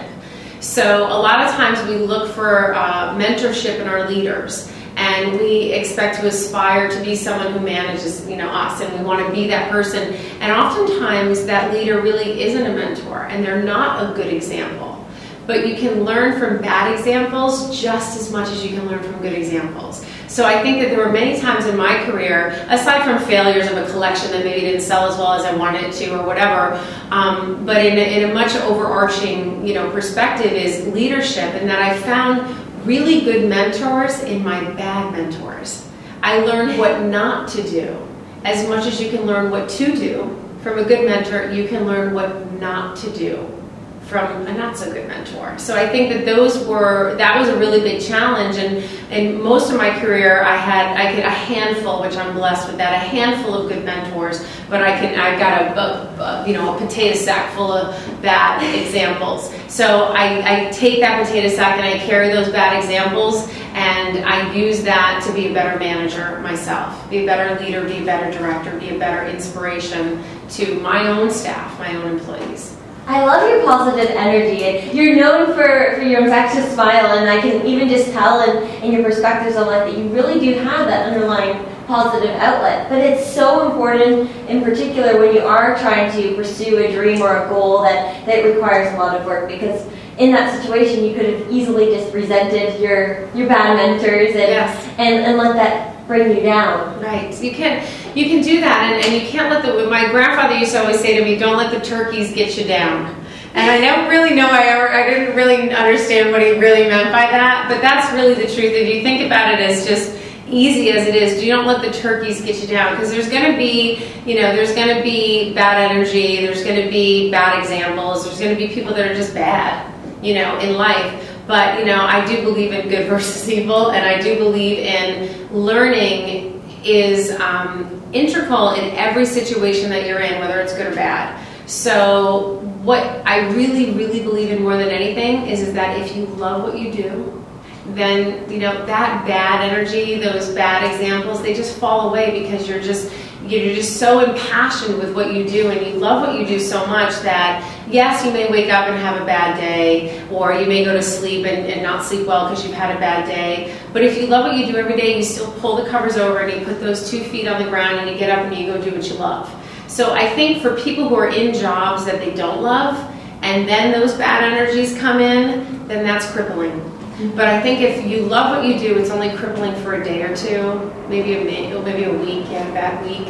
so 0.65 1.07
a 1.07 1.21
lot 1.21 1.43
of 1.43 1.51
times 1.51 1.87
we 1.87 1.97
look 1.97 2.33
for 2.33 2.73
uh, 2.75 3.15
mentorship 3.19 3.81
in 3.81 3.87
our 3.87 4.09
leaders 4.09 4.73
and 4.97 5.39
we 5.39 5.73
expect 5.73 6.21
to 6.21 6.27
aspire 6.27 6.89
to 6.89 7.05
be 7.05 7.15
someone 7.15 7.53
who 7.53 7.61
manages 7.61 8.27
you 8.27 8.37
know 8.37 8.49
us 8.49 8.81
and 8.81 8.91
we 8.99 9.05
want 9.05 9.27
to 9.27 9.31
be 9.31 9.47
that 9.49 9.71
person. 9.71 10.15
And 10.41 10.51
oftentimes 10.51 11.45
that 11.45 11.75
leader 11.75 12.01
really 12.01 12.43
isn't 12.45 12.65
a 12.65 12.75
mentor 12.75 13.25
and 13.25 13.45
they're 13.45 13.63
not 13.63 14.11
a 14.11 14.15
good 14.15 14.33
example. 14.33 15.07
But 15.47 15.69
you 15.69 15.77
can 15.77 16.05
learn 16.05 16.39
from 16.39 16.63
bad 16.63 16.99
examples 16.99 17.79
just 17.79 18.19
as 18.19 18.33
much 18.33 18.49
as 18.49 18.65
you 18.65 18.71
can 18.71 18.89
learn 18.89 19.03
from 19.03 19.21
good 19.21 19.35
examples 19.35 20.07
so 20.35 20.45
I 20.45 20.61
think 20.63 20.81
that 20.81 20.91
there 20.91 20.99
were 20.99 21.13
many 21.13 21.39
times 21.39 21.67
in 21.67 21.77
my 21.77 22.03
career, 22.07 22.49
aside 22.69 23.05
from 23.05 23.25
failures 23.25 23.71
of 23.71 23.77
a 23.77 23.89
collection 23.93 24.33
that 24.33 24.45
maybe 24.45 24.63
didn't 24.63 24.81
sell 24.81 25.09
as 25.09 25.17
well 25.17 25.33
as 25.35 25.45
I 25.45 25.55
wanted 25.55 25.85
it 25.85 25.93
to 25.93 26.19
or 26.19 26.27
whatever, 26.27 26.75
um, 27.13 27.65
but 27.65 27.87
in 27.87 27.97
a, 27.97 28.19
in 28.19 28.31
a 28.31 28.35
much 28.35 28.53
overarching 28.57 29.65
you 29.65 29.75
know 29.75 29.89
perspective 29.93 30.51
is 30.51 30.89
leadership, 30.89 31.55
and 31.55 31.71
that 31.71 31.79
I 31.79 31.97
found 32.01 32.53
really 32.85 33.21
good 33.21 33.49
mentors 33.49 34.25
in 34.25 34.43
my 34.43 34.59
bad 34.73 35.13
mentors. 35.13 35.89
I 36.21 36.39
learned 36.39 36.81
what 36.81 37.03
not 37.03 37.49
to 37.51 37.63
do 37.63 37.97
as 38.43 38.69
much 38.69 38.87
as 38.87 39.01
you 39.01 39.11
can 39.11 39.27
learn 39.27 39.53
what 39.53 39.69
to 39.69 39.95
do 39.95 40.37
from 40.63 40.81
a 40.81 40.85
good 40.85 41.07
mentor. 41.07 41.53
You 41.53 41.69
can 41.69 41.87
learn 41.87 42.13
what 42.13 42.55
not 42.55 42.97
to 42.97 43.11
do 43.11 43.64
from 44.07 44.47
a 44.47 44.53
not 44.53 44.77
so 44.77 44.93
good 44.93 45.09
mentor. 45.09 45.57
So 45.59 45.75
I 45.77 45.89
think 45.89 46.13
that 46.13 46.27
those 46.27 46.67
were 46.67 47.15
that 47.17 47.39
was 47.39 47.49
a 47.49 47.59
really 47.59 47.81
big 47.81 48.03
challenge 48.03 48.57
and 48.57 48.85
in 49.11 49.43
most 49.43 49.71
of 49.71 49.79
my 49.79 49.99
career 49.99 50.43
I 50.43 50.57
had 50.57 50.97
I 50.97 51.15
get 51.15 51.27
a 51.27 51.31
handful 51.31 52.03
which 52.03 52.17
I'm 52.17 52.35
blessed 52.35 52.69
with 52.69 52.77
that 52.79 52.93
a 52.93 52.99
handful 52.99 53.55
of 53.55 53.69
good 53.69 53.85
mentors 53.85 54.47
but 54.69 54.83
I 54.83 54.91
can 54.99 55.19
I 55.19 55.39
got 55.39 55.63
a, 55.63 55.81
a, 55.81 56.23
a 56.23 56.47
you 56.47 56.53
know 56.53 56.75
a 56.75 56.79
potato 56.79 57.17
sack 57.17 57.55
full 57.55 57.73
of 57.73 57.95
bad 58.21 58.63
examples. 58.79 59.55
So 59.69 60.05
I, 60.05 60.67
I 60.67 60.71
take 60.71 61.01
that 61.01 61.25
potato 61.25 61.49
sack 61.49 61.79
and 61.79 61.85
I 61.87 61.99
carry 62.07 62.29
those 62.29 62.51
bad 62.51 62.77
examples 62.77 63.49
and 63.73 64.25
I 64.25 64.55
use 64.55 64.83
that 64.85 65.25
to 65.27 65.33
be 65.33 65.49
a 65.49 65.55
better 65.55 65.79
manager 65.79 66.39
myself, 66.41 67.11
be 67.11 67.25
a 67.25 67.27
better 67.27 67.61
leader, 67.63 67.85
be 67.85 67.99
a 67.99 68.05
better 68.05 68.31
director, 68.37 68.79
be 68.79 68.91
a 68.91 68.99
better 68.99 69.27
inspiration 69.27 70.23
to 70.51 70.79
my 70.81 71.09
own 71.09 71.31
staff, 71.31 71.77
my 71.79 71.95
own 71.97 72.13
employees. 72.13 72.74
I 73.07 73.25
love 73.27 73.49
your 73.51 73.65
positive 73.65 74.11
energy. 74.17 74.97
You're 74.97 75.17
known 75.17 75.49
for, 75.49 75.97
for 75.97 76.03
your 76.03 76.23
infectious 76.23 76.73
smile, 76.73 77.19
and 77.19 77.29
I 77.29 77.39
can 77.39 77.67
even 77.67 77.89
just 77.89 78.11
tell 78.13 78.41
in, 78.49 78.83
in 78.83 78.93
your 78.93 79.03
perspectives 79.03 79.57
on 79.57 79.67
life 79.67 79.91
that 79.91 79.99
you 79.99 80.09
really 80.09 80.41
do 80.41 80.55
have 80.61 80.87
that 80.87 81.13
underlying 81.13 81.67
positive 81.87 82.31
outlet. 82.37 82.89
But 82.89 83.01
it's 83.01 83.31
so 83.31 83.71
important, 83.71 84.31
in 84.49 84.63
particular, 84.63 85.21
when 85.21 85.35
you 85.35 85.43
are 85.43 85.79
trying 85.79 86.11
to 86.13 86.35
pursue 86.35 86.79
a 86.79 86.93
dream 86.93 87.21
or 87.21 87.45
a 87.45 87.49
goal 87.51 87.83
that, 87.83 88.25
that 88.25 88.43
requires 88.43 88.93
a 88.95 88.97
lot 88.97 89.21
of 89.21 89.27
work 89.27 89.49
because 89.49 89.87
in 90.17 90.33
that 90.33 90.59
situation, 90.61 91.05
you 91.05 91.15
could 91.15 91.27
have 91.27 91.53
easily 91.53 91.87
just 91.87 92.15
resented 92.15 92.81
your 92.81 93.29
your 93.35 93.49
bad 93.49 93.77
mentors 93.77 94.31
and 94.31 94.39
yes. 94.39 94.89
and, 94.97 95.25
and 95.25 95.37
let 95.37 95.57
that 95.57 95.94
bring 96.07 96.37
you 96.37 96.43
down. 96.43 97.01
Right. 97.01 97.35
You 97.43 97.53
can 97.53 97.87
you 98.15 98.27
can 98.27 98.43
do 98.43 98.61
that, 98.61 98.93
and, 98.93 99.05
and 99.05 99.23
you 99.23 99.29
can't 99.29 99.51
let 99.51 99.65
the. 99.65 99.89
My 99.89 100.11
grandfather 100.11 100.57
used 100.57 100.73
to 100.73 100.81
always 100.81 101.01
say 101.01 101.19
to 101.19 101.25
me, 101.25 101.37
"Don't 101.37 101.57
let 101.57 101.73
the 101.73 101.85
turkeys 101.85 102.33
get 102.33 102.57
you 102.57 102.65
down." 102.65 103.25
And 103.55 103.71
I 103.71 103.81
don't 103.81 104.11
really 104.11 104.35
know, 104.35 104.49
I, 104.51 104.63
ever, 104.65 104.89
I 104.89 105.09
didn't 105.09 105.37
really 105.37 105.71
understand 105.71 106.33
what 106.33 106.43
he 106.43 106.59
really 106.59 106.89
meant 106.89 107.13
by 107.13 107.21
that, 107.31 107.67
but 107.69 107.81
that's 107.81 108.13
really 108.13 108.35
the 108.35 108.53
truth. 108.53 108.73
If 108.73 108.93
you 108.93 109.05
think 109.05 109.25
about 109.25 109.55
it 109.55 109.61
as 109.61 109.87
just 109.87 110.19
easy 110.49 110.91
as 110.91 111.07
it 111.07 111.15
is, 111.15 111.41
you 111.41 111.53
do 111.53 111.57
not 111.59 111.67
let 111.67 111.81
the 111.81 111.97
turkeys 111.97 112.41
get 112.41 112.61
you 112.61 112.67
down 112.67 112.95
because 112.95 113.13
there's 113.13 113.29
going 113.29 113.53
to 113.53 113.57
be, 113.57 114.05
you 114.27 114.41
know, 114.41 114.55
there's 114.57 114.75
going 114.75 114.97
to 114.97 115.03
be 115.05 115.55
bad 115.55 115.89
energy, 115.89 116.45
there's 116.45 116.65
going 116.65 116.85
to 116.85 116.91
be 116.91 117.31
bad 117.31 117.61
examples, 117.61 118.25
there's 118.25 118.41
going 118.41 118.53
to 118.53 118.59
be 118.59 118.75
people 118.75 118.93
that 118.93 119.09
are 119.09 119.15
just 119.15 119.33
bad, 119.33 119.87
you 120.21 120.35
know, 120.35 120.59
in 120.59 120.75
life. 120.75 121.24
But, 121.47 121.79
you 121.79 121.85
know, 121.85 122.01
I 122.01 122.25
do 122.27 122.43
believe 122.43 122.73
in 122.73 122.89
good 122.89 123.09
versus 123.11 123.49
evil, 123.49 123.91
and 123.93 124.05
I 124.05 124.21
do 124.21 124.37
believe 124.39 124.79
in 124.79 125.53
learning 125.53 126.63
is 126.85 127.31
um, 127.41 128.03
integral 128.13 128.71
in 128.75 128.95
every 128.97 129.27
situation 129.27 129.91
that 129.91 130.07
you're 130.07 130.21
in, 130.21 130.41
whether 130.41 130.61
it's 130.61 130.75
good 130.75 130.93
or 130.93 130.95
bad. 130.95 131.41
So, 131.67 132.61
what 132.83 133.03
I 133.27 133.49
really, 133.55 133.93
really 133.93 134.23
believe 134.23 134.51
in 134.51 134.63
more 134.63 134.77
than 134.77 134.91
anything 134.91 135.47
is, 135.47 135.63
is 135.63 135.73
that 135.75 135.99
if 135.99 136.15
you 136.15 136.27
love 136.27 136.63
what 136.63 136.79
you 136.79 136.93
do, 136.93 137.45
then 137.89 138.51
you 138.51 138.59
know 138.59 138.85
that 138.87 139.27
bad 139.27 139.63
energy, 139.71 140.17
those 140.17 140.51
bad 140.55 140.91
examples, 140.91 141.43
they 141.43 141.55
just 141.55 141.79
fall 141.79 142.09
away 142.09 142.43
because 142.43 142.69
you're 142.69 142.81
just 142.81 143.13
you're 143.47 143.75
just 143.75 143.99
so 143.99 144.21
impassioned 144.21 144.99
with 144.99 145.15
what 145.15 145.35
you 145.35 145.47
do 145.47 145.71
and 145.71 145.87
you 145.87 145.95
love 145.95 146.27
what 146.27 146.39
you 146.39 146.47
do 146.47 146.59
so 146.59 146.87
much 146.87 147.13
that 147.21 147.63
yes 147.89 148.25
you 148.25 148.33
may 148.33 148.51
wake 148.51 148.73
up 148.73 148.89
and 148.89 148.99
have 148.99 149.21
a 149.21 149.25
bad 149.25 149.57
day 149.57 150.27
or 150.31 150.53
you 150.55 150.67
may 150.67 150.85
go 150.85 150.93
to 150.93 151.03
sleep 151.03 151.47
and, 151.47 151.67
and 151.71 151.83
not 151.83 152.05
sleep 152.05 152.27
well 152.27 152.49
because 152.49 152.65
you've 152.65 152.75
had 152.75 152.95
a 152.95 152.99
bad 152.99 153.27
day. 153.27 153.77
But 153.93 154.03
if 154.03 154.19
you 154.19 154.27
love 154.27 154.47
what 154.47 154.57
you 154.57 154.67
do 154.67 154.77
every 154.77 154.97
day 154.97 155.17
you 155.17 155.23
still 155.23 155.51
pull 155.61 155.77
the 155.83 155.89
covers 155.91 156.17
over 156.17 156.39
and 156.39 156.61
you 156.61 156.67
put 156.67 156.81
those 156.81 157.11
two 157.11 157.23
feet 157.25 157.47
on 157.47 157.63
the 157.63 157.69
ground 157.69 157.99
and 157.99 158.11
you 158.11 158.17
get 158.17 158.31
up 158.31 158.47
and 158.47 158.57
you 158.57 158.73
go 158.73 158.83
do 158.83 158.95
what 158.95 159.09
you 159.09 159.15
love. 159.15 159.53
So 159.87 160.15
i 160.15 160.29
think 160.35 160.63
for 160.63 160.77
people 160.81 161.09
who 161.09 161.15
are 161.15 161.29
in 161.29 161.55
jobs 161.55 162.05
that 162.07 162.19
they 162.19 162.35
don't 162.35 162.63
love 162.63 162.97
and 163.43 163.69
then 163.69 163.93
those 163.93 164.15
bad 164.15 164.43
energies 164.43 164.99
come 164.99 165.21
in 165.21 165.87
then 165.89 166.05
that's 166.05 166.31
crippling. 166.31 166.91
But 167.37 167.47
I 167.47 167.61
think 167.61 167.81
if 167.81 168.05
you 168.05 168.23
love 168.23 168.57
what 168.57 168.67
you 168.67 168.77
do, 168.77 168.99
it's 168.99 169.11
only 169.11 169.31
crippling 169.37 169.75
for 169.77 169.95
a 169.95 170.03
day 170.03 170.23
or 170.23 170.35
two, 170.35 170.91
maybe 171.09 171.35
a 171.35 171.81
maybe 171.81 172.05
a 172.05 172.13
week, 172.13 172.51
yeah, 172.51 172.69
a 172.69 172.75
bad 172.75 173.07
week. 173.07 173.29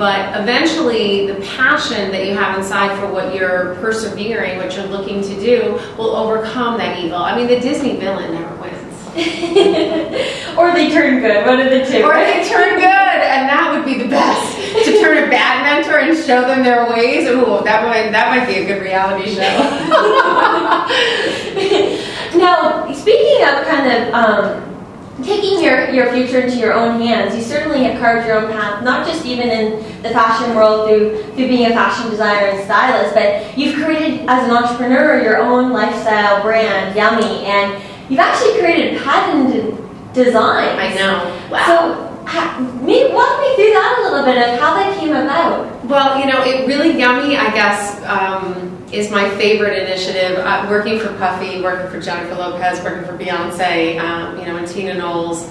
But 0.00 0.40
eventually, 0.40 1.26
the 1.26 1.34
passion 1.44 2.10
that 2.10 2.26
you 2.26 2.32
have 2.32 2.58
inside 2.58 2.98
for 2.98 3.06
what 3.12 3.34
you're 3.34 3.74
persevering, 3.82 4.56
what 4.56 4.74
you're 4.74 4.86
looking 4.86 5.20
to 5.20 5.38
do, 5.38 5.78
will 5.98 6.16
overcome 6.16 6.78
that 6.78 6.98
evil. 7.04 7.18
I 7.18 7.36
mean, 7.36 7.48
the 7.48 7.60
Disney 7.60 7.96
villain 7.96 8.32
never 8.32 8.56
wins. 8.62 8.76
or 10.56 10.72
they 10.72 10.90
turn 10.90 11.20
good. 11.20 11.44
One 11.44 11.60
of 11.60 11.68
the 11.68 11.84
two. 11.84 12.02
Or 12.02 12.14
they 12.14 12.42
turn 12.48 12.76
good, 12.76 12.86
and 12.86 13.46
that 13.46 13.74
would 13.74 13.84
be 13.84 13.98
the 14.02 14.08
best. 14.08 14.56
to 14.86 15.00
turn 15.02 15.18
a 15.18 15.28
bad 15.28 15.64
mentor 15.64 15.98
and 15.98 16.16
show 16.16 16.48
them 16.48 16.64
their 16.64 16.88
ways. 16.88 17.28
Ooh, 17.28 17.62
that 17.64 17.86
might 17.86 18.10
that 18.10 18.30
might 18.30 18.46
be 18.46 18.54
a 18.54 18.64
good 18.66 18.80
reality 18.80 19.34
show. 19.34 19.42
now, 22.38 22.90
speaking 22.94 23.44
of 23.44 23.66
kind 23.66 23.92
of 23.92 24.14
um, 24.14 24.69
taking 25.24 25.62
your, 25.62 25.90
your 25.90 26.12
future 26.12 26.40
into 26.40 26.56
your 26.56 26.72
own 26.72 27.00
hands, 27.00 27.34
you 27.34 27.42
certainly 27.42 27.84
have 27.84 28.00
carved 28.00 28.26
your 28.26 28.38
own 28.38 28.52
path, 28.52 28.82
not 28.82 29.06
just 29.06 29.24
even 29.26 29.48
in 29.48 30.02
the 30.02 30.10
fashion 30.10 30.54
world 30.54 30.88
through, 30.88 31.22
through 31.34 31.48
being 31.48 31.66
a 31.66 31.70
fashion 31.70 32.10
designer 32.10 32.48
and 32.48 32.64
stylist, 32.64 33.14
but 33.14 33.56
you've 33.58 33.82
created, 33.82 34.28
as 34.28 34.44
an 34.44 34.50
entrepreneur, 34.50 35.22
your 35.22 35.38
own 35.38 35.72
lifestyle 35.72 36.42
brand, 36.42 36.96
Yummie, 36.96 37.44
and 37.44 37.82
you've 38.08 38.20
actually 38.20 38.58
created 38.60 39.00
patented 39.02 39.76
designs. 40.12 40.78
I 40.78 40.94
know. 40.94 41.48
Wow. 41.50 41.66
So, 41.66 42.10
me, 42.82 43.12
walk 43.12 43.40
me 43.40 43.54
through 43.56 43.72
that 43.74 43.96
a 43.98 44.02
little 44.02 44.24
bit 44.24 44.36
of 44.36 44.60
how 44.60 44.74
that 44.74 44.98
came 44.98 45.10
about. 45.10 45.84
Well, 45.84 46.20
you 46.20 46.26
know, 46.26 46.42
it 46.44 46.66
really 46.66 46.96
yummy, 46.98 47.36
I 47.36 47.50
guess, 47.52 48.00
um, 48.04 48.79
is 48.92 49.10
my 49.10 49.28
favorite 49.36 49.78
initiative. 49.82 50.38
Uh, 50.38 50.66
working 50.68 50.98
for 50.98 51.12
Puffy, 51.14 51.60
working 51.60 51.90
for 51.90 52.00
Jennifer 52.00 52.34
Lopez, 52.34 52.82
working 52.82 53.04
for 53.04 53.16
Beyonce, 53.16 53.98
um, 54.00 54.38
you 54.38 54.46
know, 54.46 54.56
and 54.56 54.66
Tina 54.66 54.94
Knowles. 54.94 55.48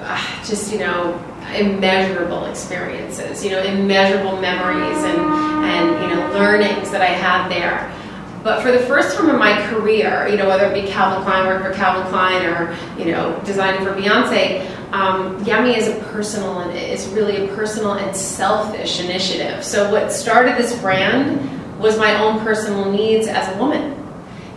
Uh, 0.00 0.44
just 0.44 0.72
you 0.72 0.78
know, 0.78 1.22
immeasurable 1.54 2.46
experiences. 2.46 3.44
You 3.44 3.52
know, 3.52 3.62
immeasurable 3.62 4.40
memories 4.40 4.98
and 5.04 5.20
and 5.64 6.02
you 6.02 6.16
know 6.16 6.30
learnings 6.32 6.90
that 6.90 7.02
I 7.02 7.06
had 7.06 7.48
there. 7.48 7.96
But 8.42 8.62
for 8.62 8.72
the 8.72 8.78
first 8.80 9.16
time 9.16 9.28
in 9.28 9.38
my 9.38 9.60
career, 9.68 10.26
you 10.26 10.38
know, 10.38 10.48
whether 10.48 10.64
it 10.64 10.72
be 10.72 10.90
Calvin 10.90 11.22
Klein, 11.22 11.46
work 11.46 11.62
for 11.62 11.74
Calvin 11.74 12.10
Klein, 12.10 12.46
or 12.46 12.76
you 12.98 13.12
know, 13.12 13.38
designing 13.44 13.84
for 13.84 13.92
Beyonce, 13.92 14.66
um, 14.92 15.44
Yummie 15.44 15.76
is 15.76 15.88
a 15.88 15.94
personal 16.06 16.60
and 16.60 16.76
it's 16.76 17.06
really 17.08 17.44
a 17.44 17.54
personal 17.54 17.92
and 17.92 18.16
selfish 18.16 18.98
initiative. 19.00 19.62
So 19.62 19.92
what 19.92 20.10
started 20.10 20.56
this 20.56 20.78
brand 20.80 21.59
was 21.80 21.98
my 21.98 22.20
own 22.20 22.40
personal 22.40 22.90
needs 22.92 23.26
as 23.26 23.48
a 23.54 23.58
woman. 23.58 23.96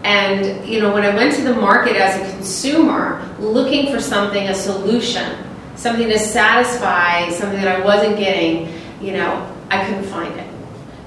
And 0.03 0.67
you 0.67 0.81
know, 0.81 0.93
when 0.93 1.03
I 1.03 1.15
went 1.15 1.33
to 1.35 1.43
the 1.43 1.55
market 1.55 1.95
as 1.95 2.19
a 2.19 2.33
consumer, 2.35 3.25
looking 3.39 3.91
for 3.91 3.99
something, 3.99 4.47
a 4.47 4.53
solution, 4.53 5.37
something 5.75 6.07
to 6.09 6.19
satisfy 6.19 7.29
something 7.29 7.61
that 7.61 7.79
I 7.79 7.83
wasn't 7.83 8.17
getting, 8.17 8.73
you 9.01 9.13
know, 9.13 9.49
I 9.69 9.85
couldn't 9.85 10.03
find 10.03 10.37
it. 10.39 10.49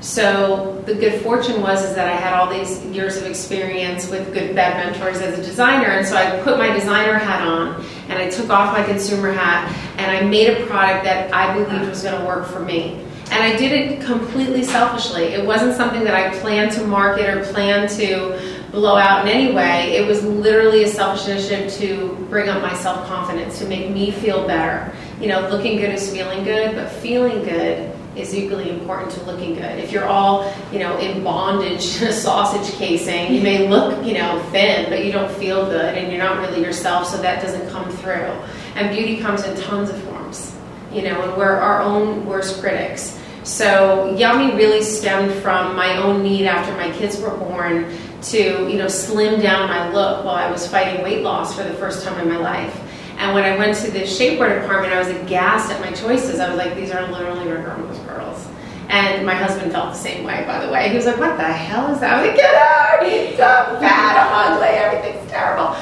So 0.00 0.82
the 0.86 0.94
good 0.94 1.22
fortune 1.22 1.62
was 1.62 1.84
is 1.84 1.94
that 1.94 2.06
I 2.06 2.16
had 2.16 2.34
all 2.34 2.48
these 2.48 2.84
years 2.86 3.16
of 3.16 3.24
experience 3.24 4.08
with 4.08 4.32
good 4.32 4.54
bad 4.54 4.76
mentors 4.76 5.20
as 5.20 5.38
a 5.38 5.42
designer, 5.42 5.88
and 5.88 6.06
so 6.06 6.16
I 6.16 6.40
put 6.42 6.58
my 6.58 6.70
designer 6.72 7.14
hat 7.14 7.46
on 7.46 7.84
and 8.08 8.18
I 8.18 8.30
took 8.30 8.50
off 8.50 8.76
my 8.76 8.84
consumer 8.84 9.32
hat 9.32 9.74
and 9.98 10.10
I 10.10 10.22
made 10.28 10.48
a 10.48 10.66
product 10.66 11.04
that 11.04 11.32
I 11.34 11.54
believed 11.54 11.88
was 11.88 12.02
going 12.02 12.18
to 12.18 12.26
work 12.26 12.46
for 12.46 12.60
me. 12.60 13.05
And 13.36 13.44
I 13.44 13.54
did 13.54 13.70
it 13.70 14.00
completely 14.00 14.64
selfishly. 14.64 15.24
It 15.24 15.44
wasn't 15.44 15.76
something 15.76 16.04
that 16.04 16.14
I 16.14 16.34
planned 16.38 16.72
to 16.72 16.86
market 16.86 17.28
or 17.28 17.44
planned 17.52 17.90
to 17.90 18.40
blow 18.70 18.96
out 18.96 19.26
in 19.26 19.30
any 19.30 19.52
way. 19.52 19.94
It 19.94 20.06
was 20.06 20.24
literally 20.24 20.84
a 20.84 20.88
selfish 20.88 21.28
initiative 21.28 21.70
to 21.74 22.26
bring 22.30 22.48
up 22.48 22.62
my 22.62 22.72
self 22.72 23.06
confidence, 23.06 23.58
to 23.58 23.68
make 23.68 23.90
me 23.90 24.10
feel 24.10 24.46
better. 24.46 24.90
You 25.20 25.28
know, 25.28 25.46
looking 25.50 25.76
good 25.76 25.90
is 25.90 26.10
feeling 26.10 26.44
good, 26.44 26.76
but 26.76 26.90
feeling 26.90 27.44
good 27.44 27.94
is 28.16 28.34
equally 28.34 28.70
important 28.70 29.10
to 29.10 29.22
looking 29.24 29.52
good. 29.52 29.80
If 29.80 29.92
you're 29.92 30.06
all, 30.06 30.50
you 30.72 30.78
know, 30.78 30.96
in 30.96 31.22
bondage 31.22 32.00
in 32.00 32.08
a 32.08 32.12
sausage 32.14 32.74
casing, 32.76 33.34
you 33.34 33.42
may 33.42 33.68
look, 33.68 34.02
you 34.02 34.14
know, 34.14 34.42
thin, 34.50 34.88
but 34.88 35.04
you 35.04 35.12
don't 35.12 35.30
feel 35.32 35.66
good 35.66 35.94
and 35.94 36.10
you're 36.10 36.24
not 36.24 36.38
really 36.38 36.62
yourself, 36.62 37.06
so 37.06 37.20
that 37.20 37.42
doesn't 37.42 37.68
come 37.68 37.90
through. 37.98 38.32
And 38.76 38.96
beauty 38.96 39.18
comes 39.18 39.44
in 39.44 39.54
tons 39.58 39.90
of 39.90 40.02
forms, 40.04 40.56
you 40.90 41.02
know, 41.02 41.20
and 41.20 41.36
we're 41.36 41.52
our 41.52 41.82
own 41.82 42.24
worst 42.24 42.62
critics. 42.62 43.20
So 43.46 44.12
Yummie 44.18 44.56
really 44.56 44.82
stemmed 44.82 45.32
from 45.40 45.76
my 45.76 45.98
own 45.98 46.24
need 46.24 46.46
after 46.46 46.72
my 46.76 46.90
kids 46.90 47.16
were 47.20 47.30
born 47.30 47.96
to, 48.22 48.68
you 48.68 48.76
know, 48.76 48.88
slim 48.88 49.40
down 49.40 49.68
my 49.68 49.88
look 49.92 50.24
while 50.24 50.34
I 50.34 50.50
was 50.50 50.66
fighting 50.66 51.00
weight 51.04 51.22
loss 51.22 51.54
for 51.56 51.62
the 51.62 51.74
first 51.74 52.04
time 52.04 52.18
in 52.20 52.28
my 52.28 52.38
life. 52.38 52.76
And 53.18 53.34
when 53.34 53.44
I 53.44 53.56
went 53.56 53.76
to 53.78 53.90
the 53.92 54.00
shapewear 54.00 54.60
department, 54.60 54.92
I 54.92 54.98
was 54.98 55.08
aghast 55.08 55.70
at 55.70 55.80
my 55.80 55.92
choices. 55.92 56.40
I 56.40 56.48
was 56.48 56.58
like, 56.58 56.74
these 56.74 56.90
are 56.90 57.06
literally 57.12 57.48
Rick 57.48 57.64
girls. 58.04 58.48
And 58.88 59.24
my 59.24 59.34
husband 59.34 59.70
felt 59.70 59.92
the 59.92 59.98
same 59.98 60.24
way, 60.24 60.42
by 60.44 60.66
the 60.66 60.72
way. 60.72 60.88
He 60.88 60.96
was 60.96 61.06
like, 61.06 61.18
what 61.18 61.36
the 61.36 61.44
hell 61.44 61.94
is 61.94 62.00
that? 62.00 62.14
I 62.14 62.20
was 62.20 62.26
like, 62.26 62.36
get 62.36 62.52
out! 62.52 63.06
He's 63.06 63.36
so 63.36 63.78
fat, 63.78 64.28
ugly, 64.32 64.66
everything's 64.66 65.30
terrible. 65.30 65.76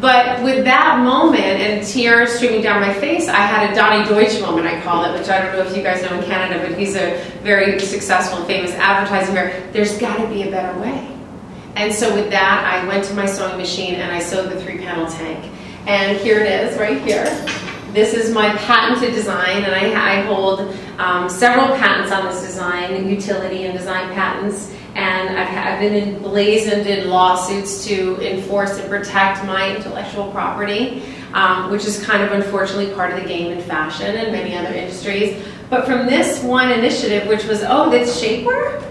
But 0.00 0.42
with 0.42 0.64
that 0.64 1.02
moment 1.02 1.36
and 1.36 1.86
tears 1.86 2.32
streaming 2.32 2.62
down 2.62 2.80
my 2.80 2.92
face, 2.92 3.28
I 3.28 3.40
had 3.40 3.70
a 3.70 3.74
Donny 3.74 4.08
Deutsch 4.08 4.40
moment, 4.40 4.66
I 4.66 4.80
call 4.82 5.04
it, 5.04 5.18
which 5.18 5.28
I 5.28 5.40
don't 5.40 5.52
know 5.52 5.62
if 5.64 5.76
you 5.76 5.82
guys 5.82 6.02
know 6.02 6.18
in 6.18 6.24
Canada, 6.24 6.66
but 6.66 6.78
he's 6.78 6.96
a 6.96 7.22
very 7.42 7.78
successful, 7.80 8.38
and 8.38 8.46
famous 8.46 8.72
advertising 8.72 9.34
mayor. 9.34 9.68
There's 9.72 9.96
got 9.98 10.18
to 10.18 10.28
be 10.28 10.42
a 10.42 10.50
better 10.50 10.78
way. 10.80 11.12
And 11.76 11.94
so 11.94 12.14
with 12.14 12.30
that, 12.30 12.64
I 12.64 12.86
went 12.86 13.04
to 13.04 13.14
my 13.14 13.26
sewing 13.26 13.56
machine 13.56 13.94
and 13.94 14.10
I 14.10 14.18
sewed 14.18 14.50
the 14.50 14.60
three 14.60 14.78
panel 14.78 15.06
tank. 15.06 15.52
And 15.86 16.18
here 16.18 16.40
it 16.40 16.50
is, 16.50 16.78
right 16.78 17.00
here. 17.02 17.24
This 17.92 18.12
is 18.12 18.34
my 18.34 18.54
patented 18.56 19.14
design, 19.14 19.62
and 19.62 19.74
I, 19.74 20.18
I 20.18 20.20
hold 20.22 20.60
um, 20.98 21.30
several 21.30 21.68
patents 21.78 22.12
on 22.12 22.26
this 22.26 22.42
design, 22.42 23.08
utility 23.08 23.64
and 23.64 23.78
design 23.78 24.12
patents. 24.12 24.74
And 24.96 25.38
I've, 25.38 25.74
I've 25.74 25.80
been 25.80 26.16
emblazoned 26.16 26.86
in 26.86 27.10
lawsuits 27.10 27.84
to 27.86 28.18
enforce 28.20 28.78
and 28.78 28.88
protect 28.88 29.44
my 29.44 29.76
intellectual 29.76 30.30
property, 30.32 31.02
um, 31.34 31.70
which 31.70 31.84
is 31.84 32.02
kind 32.02 32.22
of 32.22 32.32
unfortunately 32.32 32.94
part 32.94 33.12
of 33.12 33.20
the 33.20 33.28
game 33.28 33.52
in 33.52 33.62
fashion 33.62 34.16
and 34.16 34.32
many 34.32 34.56
other 34.56 34.74
industries. 34.74 35.44
But 35.68 35.84
from 35.84 36.06
this 36.06 36.42
one 36.42 36.72
initiative, 36.72 37.28
which 37.28 37.44
was, 37.44 37.62
oh, 37.62 37.90
this 37.90 38.20
shapewear? 38.20 38.82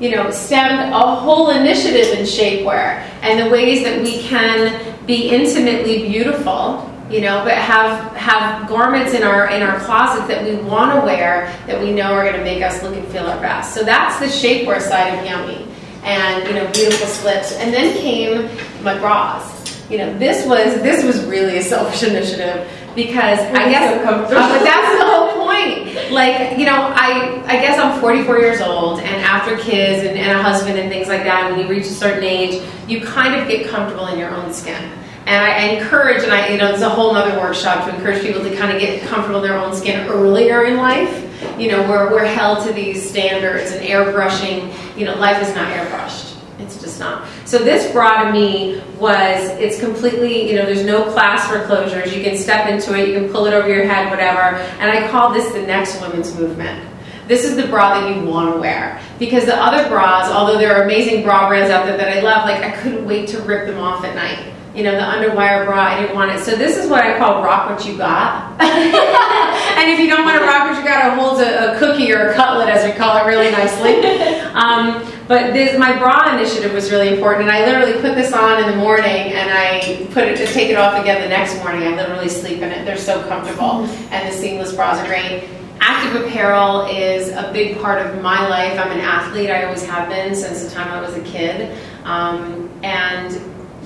you 0.00 0.16
know, 0.16 0.30
stemmed 0.30 0.92
a 0.94 1.14
whole 1.14 1.50
initiative 1.50 2.18
in 2.18 2.24
shapewear 2.24 3.06
and 3.20 3.38
the 3.38 3.50
ways 3.50 3.84
that 3.84 4.00
we 4.02 4.22
can 4.22 4.96
be 5.06 5.28
intimately 5.28 6.08
beautiful 6.08 6.89
you 7.10 7.20
know 7.20 7.42
but 7.44 7.54
have 7.54 8.16
have 8.16 8.68
garments 8.68 9.14
in 9.14 9.22
our 9.22 9.50
in 9.50 9.62
our 9.62 9.78
closet 9.80 10.26
that 10.28 10.44
we 10.44 10.56
want 10.62 10.94
to 10.94 11.00
wear 11.04 11.46
that 11.66 11.80
we 11.80 11.92
know 11.92 12.12
are 12.12 12.22
going 12.22 12.36
to 12.36 12.44
make 12.44 12.62
us 12.62 12.82
look 12.82 12.94
and 12.94 13.06
feel 13.08 13.26
our 13.26 13.40
best. 13.40 13.74
So 13.74 13.82
that's 13.82 14.18
the 14.20 14.26
shapewear 14.26 14.80
side 14.80 15.18
of 15.18 15.24
yummy. 15.24 15.66
And 16.02 16.46
you 16.46 16.54
know 16.54 16.70
beautiful 16.72 17.06
slips. 17.06 17.52
And 17.52 17.74
then 17.74 17.96
came 17.98 18.48
my 18.82 18.98
bras. 18.98 19.58
You 19.90 19.98
know 19.98 20.18
this 20.18 20.46
was 20.46 20.80
this 20.82 21.04
was 21.04 21.24
really 21.26 21.58
a 21.58 21.62
selfish 21.62 22.02
initiative 22.08 22.70
because 22.94 23.38
I 23.38 23.70
guess 23.70 24.06
uh, 24.06 24.22
but 24.22 24.64
that's 24.64 24.98
the 24.98 25.04
whole 25.04 25.46
point. 25.46 26.12
Like 26.12 26.58
you 26.58 26.64
know, 26.64 26.92
I 26.94 27.42
I 27.46 27.60
guess 27.60 27.78
I'm 27.78 28.00
44 28.00 28.38
years 28.38 28.60
old, 28.60 29.00
and 29.00 29.22
after 29.22 29.40
after 29.50 29.62
kids 29.62 30.06
and, 30.06 30.18
and 30.18 30.38
a 30.38 30.42
husband 30.42 30.78
and 30.78 30.90
things 30.90 31.08
like 31.08 31.24
that, 31.24 31.50
when 31.50 31.60
you 31.60 31.68
reach 31.68 31.84
a 31.84 31.90
certain 31.90 32.24
age, 32.24 32.62
you 32.86 33.00
kind 33.00 33.40
of 33.40 33.48
get 33.48 33.68
comfortable 33.68 34.06
in 34.08 34.18
your 34.18 34.30
own 34.30 34.52
skin. 34.52 34.90
And 35.30 35.44
I, 35.44 35.58
encourage, 35.76 36.24
and 36.24 36.32
I, 36.32 36.48
you 36.48 36.58
know, 36.58 36.66
there's 36.66 36.82
a 36.82 36.88
whole 36.88 37.14
other 37.14 37.38
workshop 37.38 37.84
to 37.84 37.94
encourage 37.94 38.20
people 38.20 38.42
to 38.42 38.56
kind 38.56 38.72
of 38.72 38.80
get 38.80 39.00
comfortable 39.02 39.40
in 39.40 39.48
their 39.48 39.56
own 39.56 39.72
skin 39.76 40.08
earlier 40.08 40.64
in 40.64 40.76
life. 40.76 41.24
You 41.56 41.70
know, 41.70 41.88
we're, 41.88 42.10
we're 42.10 42.26
held 42.26 42.66
to 42.66 42.72
these 42.72 43.08
standards 43.08 43.70
and 43.70 43.86
airbrushing, 43.86 44.74
you 44.98 45.04
know, 45.04 45.14
life 45.14 45.40
is 45.40 45.54
not 45.54 45.68
airbrushed. 45.72 46.36
It's 46.58 46.80
just 46.80 46.98
not. 46.98 47.28
So 47.44 47.58
this 47.58 47.92
bra 47.92 48.24
to 48.24 48.32
me 48.32 48.82
was, 48.98 49.50
it's 49.50 49.78
completely, 49.78 50.50
you 50.50 50.56
know, 50.56 50.66
there's 50.66 50.84
no 50.84 51.08
clasp 51.12 51.52
or 51.52 51.64
closures. 51.64 52.12
You 52.12 52.24
can 52.24 52.36
step 52.36 52.68
into 52.68 52.98
it, 52.98 53.06
you 53.06 53.14
can 53.14 53.30
pull 53.30 53.46
it 53.46 53.54
over 53.54 53.68
your 53.68 53.86
head, 53.86 54.10
whatever. 54.10 54.56
And 54.80 54.90
I 54.90 55.08
call 55.12 55.32
this 55.32 55.52
the 55.52 55.62
next 55.62 56.00
women's 56.00 56.36
movement 56.36 56.88
this 57.28 57.44
is 57.44 57.54
the 57.54 57.68
bra 57.68 57.94
that 57.94 58.16
you 58.16 58.24
want 58.24 58.52
to 58.52 58.60
wear. 58.60 59.00
Because 59.20 59.44
the 59.44 59.54
other 59.54 59.88
bras, 59.88 60.28
although 60.32 60.58
there 60.58 60.74
are 60.74 60.82
amazing 60.82 61.22
bra 61.22 61.46
brands 61.46 61.70
out 61.70 61.86
there 61.86 61.96
that 61.96 62.08
I 62.08 62.20
love, 62.22 62.44
like 62.44 62.60
I 62.60 62.72
couldn't 62.72 63.06
wait 63.06 63.28
to 63.28 63.40
rip 63.42 63.68
them 63.68 63.78
off 63.78 64.04
at 64.04 64.16
night. 64.16 64.52
You 64.74 64.84
know, 64.84 64.92
the 64.92 65.02
underwire 65.02 65.66
bra, 65.66 65.78
I 65.78 66.00
didn't 66.00 66.14
want 66.14 66.30
it. 66.30 66.40
So 66.40 66.54
this 66.54 66.76
is 66.76 66.88
what 66.88 67.02
I 67.02 67.18
call 67.18 67.42
rock 67.42 67.68
what 67.70 67.84
you 67.84 67.96
got. 67.96 68.52
and 68.60 69.90
if 69.90 69.98
you 69.98 70.08
don't 70.08 70.24
want 70.24 70.38
to 70.38 70.44
rock 70.44 70.70
what 70.70 70.78
you 70.78 70.84
got, 70.84 71.12
it 71.12 71.18
holds 71.18 71.40
a, 71.40 71.74
a, 71.74 71.78
cookie 71.78 72.12
or 72.12 72.28
a 72.28 72.34
cutlet, 72.34 72.68
as 72.68 72.84
we 72.84 72.96
call 72.96 73.16
it, 73.16 73.26
really 73.28 73.50
nicely. 73.50 74.40
Um, 74.50 75.08
but 75.28 75.52
this, 75.52 75.78
my 75.78 75.96
bra 75.96 76.36
initiative 76.36 76.72
was 76.72 76.90
really 76.90 77.14
important, 77.14 77.48
and 77.48 77.56
I 77.56 77.64
literally 77.64 78.00
put 78.02 78.16
this 78.16 78.32
on 78.32 78.64
in 78.64 78.68
the 78.68 78.76
morning, 78.76 79.06
and 79.06 79.48
I 79.48 80.08
put 80.12 80.24
it 80.24 80.36
to 80.38 80.46
take 80.52 80.70
it 80.70 80.76
off 80.76 81.00
again 81.00 81.22
the 81.22 81.28
next 81.28 81.56
morning. 81.58 81.84
I 81.84 81.94
literally 81.94 82.28
sleep 82.28 82.58
in 82.58 82.72
it. 82.72 82.84
They're 82.84 82.96
so 82.96 83.22
comfortable, 83.28 83.84
and 84.10 84.28
the 84.28 84.36
seamless 84.36 84.74
bras 84.74 84.98
are 84.98 85.06
great 85.06 85.48
active 85.80 86.22
apparel 86.22 86.86
is 86.86 87.30
a 87.30 87.50
big 87.52 87.80
part 87.80 88.04
of 88.04 88.22
my 88.22 88.46
life. 88.48 88.78
I'm 88.78 88.92
an 88.92 89.00
athlete. 89.00 89.50
I 89.50 89.64
always 89.64 89.84
have 89.86 90.08
been 90.08 90.34
since 90.34 90.62
the 90.62 90.70
time 90.70 90.88
I 90.88 91.00
was 91.00 91.14
a 91.16 91.22
kid. 91.22 91.76
Um, 92.04 92.68
and 92.82 93.32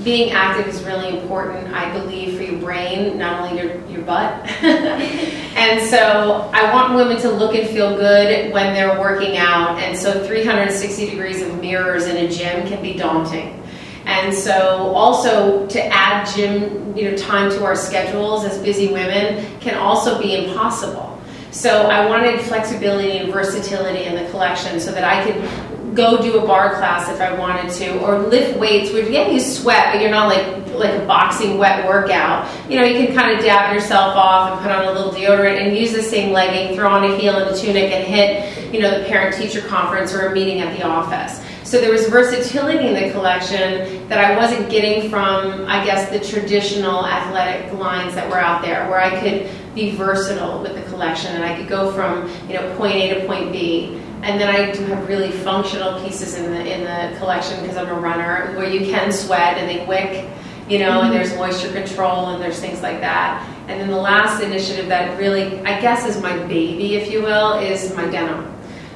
being 0.04 0.32
active 0.32 0.68
is 0.68 0.82
really 0.84 1.18
important, 1.18 1.73
I 1.75 1.90
believe, 1.99 2.37
for 2.37 2.42
your 2.42 2.61
brain, 2.61 3.18
not 3.18 3.40
only 3.40 3.62
your, 3.62 3.87
your 3.88 4.02
butt. 4.02 4.32
and 4.62 5.88
so 5.88 6.50
I 6.52 6.73
want 6.73 6.94
women 6.94 7.16
to 7.23 7.30
look 7.30 7.54
and 7.54 7.68
feel 7.70 7.96
good 7.96 8.52
when 8.52 8.75
they're 8.75 9.00
working 9.00 9.38
out. 9.38 9.78
And 9.78 9.99
so 9.99 10.25
360 10.26 11.11
degrees 11.11 11.42
of 11.42 11.61
mirrors 11.61 12.04
in 12.04 12.16
a 12.16 12.28
gym 12.28 12.66
can 12.68 12.82
be 12.82 12.94
daunting. 12.94 13.62
And 14.04 14.34
so 14.34 14.92
also 14.94 15.66
to 15.68 15.84
add 15.87 16.26
gym 16.34 16.94
you 16.96 17.11
know, 17.11 17.16
time 17.16 17.50
to 17.50 17.64
our 17.64 17.75
schedules 17.75 18.44
as 18.44 18.58
busy 18.58 18.92
women 18.92 19.58
can 19.61 19.76
also 19.76 20.20
be 20.20 20.44
impossible. 20.44 21.18
So 21.50 21.87
I 21.87 22.06
wanted 22.06 22.40
flexibility 22.40 23.18
and 23.18 23.32
versatility 23.32 24.04
in 24.04 24.16
the 24.16 24.28
collection 24.30 24.80
so 24.80 24.90
that 24.92 25.04
I 25.04 25.25
could 25.25 25.63
go 25.94 26.20
do 26.20 26.38
a 26.38 26.46
barre 26.46 26.76
class 26.76 27.08
if 27.08 27.20
I 27.20 27.38
wanted 27.38 27.72
to, 27.74 27.98
or 28.00 28.18
lift 28.18 28.58
weights, 28.58 28.92
which 28.92 29.08
yeah, 29.08 29.28
you 29.28 29.40
sweat, 29.40 29.92
but 29.92 30.00
you're 30.00 30.10
not 30.10 30.28
like 30.28 30.64
like 30.74 31.00
a 31.00 31.06
boxing 31.06 31.56
wet 31.56 31.86
workout. 31.86 32.50
You 32.68 32.80
know, 32.80 32.84
you 32.84 33.06
can 33.06 33.14
kind 33.14 33.36
of 33.36 33.44
dab 33.44 33.72
yourself 33.72 34.16
off 34.16 34.52
and 34.52 34.60
put 34.60 34.72
on 34.72 34.84
a 34.84 34.92
little 34.92 35.12
deodorant 35.12 35.64
and 35.64 35.76
use 35.76 35.92
the 35.92 36.02
same 36.02 36.32
legging, 36.32 36.76
throw 36.76 36.88
on 36.88 37.04
a 37.04 37.16
heel 37.16 37.36
and 37.36 37.54
a 37.54 37.56
tunic 37.56 37.92
and 37.92 38.04
hit, 38.04 38.74
you 38.74 38.80
know, 38.80 38.98
the 38.98 39.04
parent 39.06 39.36
teacher 39.36 39.60
conference 39.68 40.12
or 40.12 40.26
a 40.26 40.34
meeting 40.34 40.60
at 40.60 40.76
the 40.76 40.84
office. 40.84 41.40
So 41.62 41.80
there 41.80 41.90
was 41.90 42.08
versatility 42.08 42.88
in 42.88 42.94
the 42.94 43.10
collection 43.12 44.06
that 44.08 44.18
I 44.18 44.36
wasn't 44.36 44.68
getting 44.70 45.08
from, 45.10 45.64
I 45.66 45.84
guess, 45.84 46.10
the 46.10 46.20
traditional 46.20 47.06
athletic 47.06 47.72
lines 47.72 48.14
that 48.14 48.28
were 48.28 48.38
out 48.38 48.62
there, 48.62 48.88
where 48.90 49.00
I 49.00 49.18
could 49.20 49.50
be 49.74 49.96
versatile 49.96 50.62
with 50.62 50.74
the 50.74 50.82
collection 50.90 51.34
and 51.34 51.44
I 51.44 51.56
could 51.56 51.68
go 51.68 51.90
from, 51.92 52.30
you 52.48 52.54
know, 52.54 52.76
point 52.76 52.94
A 52.94 53.14
to 53.14 53.26
point 53.26 53.50
B. 53.50 54.00
And 54.24 54.40
then 54.40 54.48
I 54.48 54.72
do 54.72 54.82
have 54.86 55.06
really 55.06 55.30
functional 55.30 56.02
pieces 56.02 56.36
in 56.36 56.50
the 56.50 56.74
in 56.74 56.84
the 56.84 57.18
collection 57.18 57.60
because 57.60 57.76
I'm 57.76 57.88
a 57.88 58.00
runner, 58.00 58.56
where 58.56 58.68
you 58.68 58.80
can 58.90 59.12
sweat 59.12 59.58
and 59.58 59.68
they 59.68 59.84
wick, 59.87 60.30
you 60.66 60.78
know, 60.78 60.92
mm-hmm. 60.92 61.06
and 61.06 61.14
there's 61.14 61.37
moisture 61.37 61.70
control 61.70 62.28
and 62.28 62.42
there's 62.42 62.58
things 62.58 62.80
like 62.80 63.00
that. 63.00 63.46
And 63.68 63.78
then 63.78 63.88
the 63.88 63.98
last 63.98 64.42
initiative 64.42 64.88
that 64.88 65.18
really, 65.18 65.60
I 65.60 65.78
guess, 65.78 66.06
is 66.06 66.22
my 66.22 66.37
baby, 66.46 66.96
if 66.96 67.12
you 67.12 67.22
will, 67.22 67.58
is 67.58 67.94
my 67.94 68.06
denim 68.06 68.50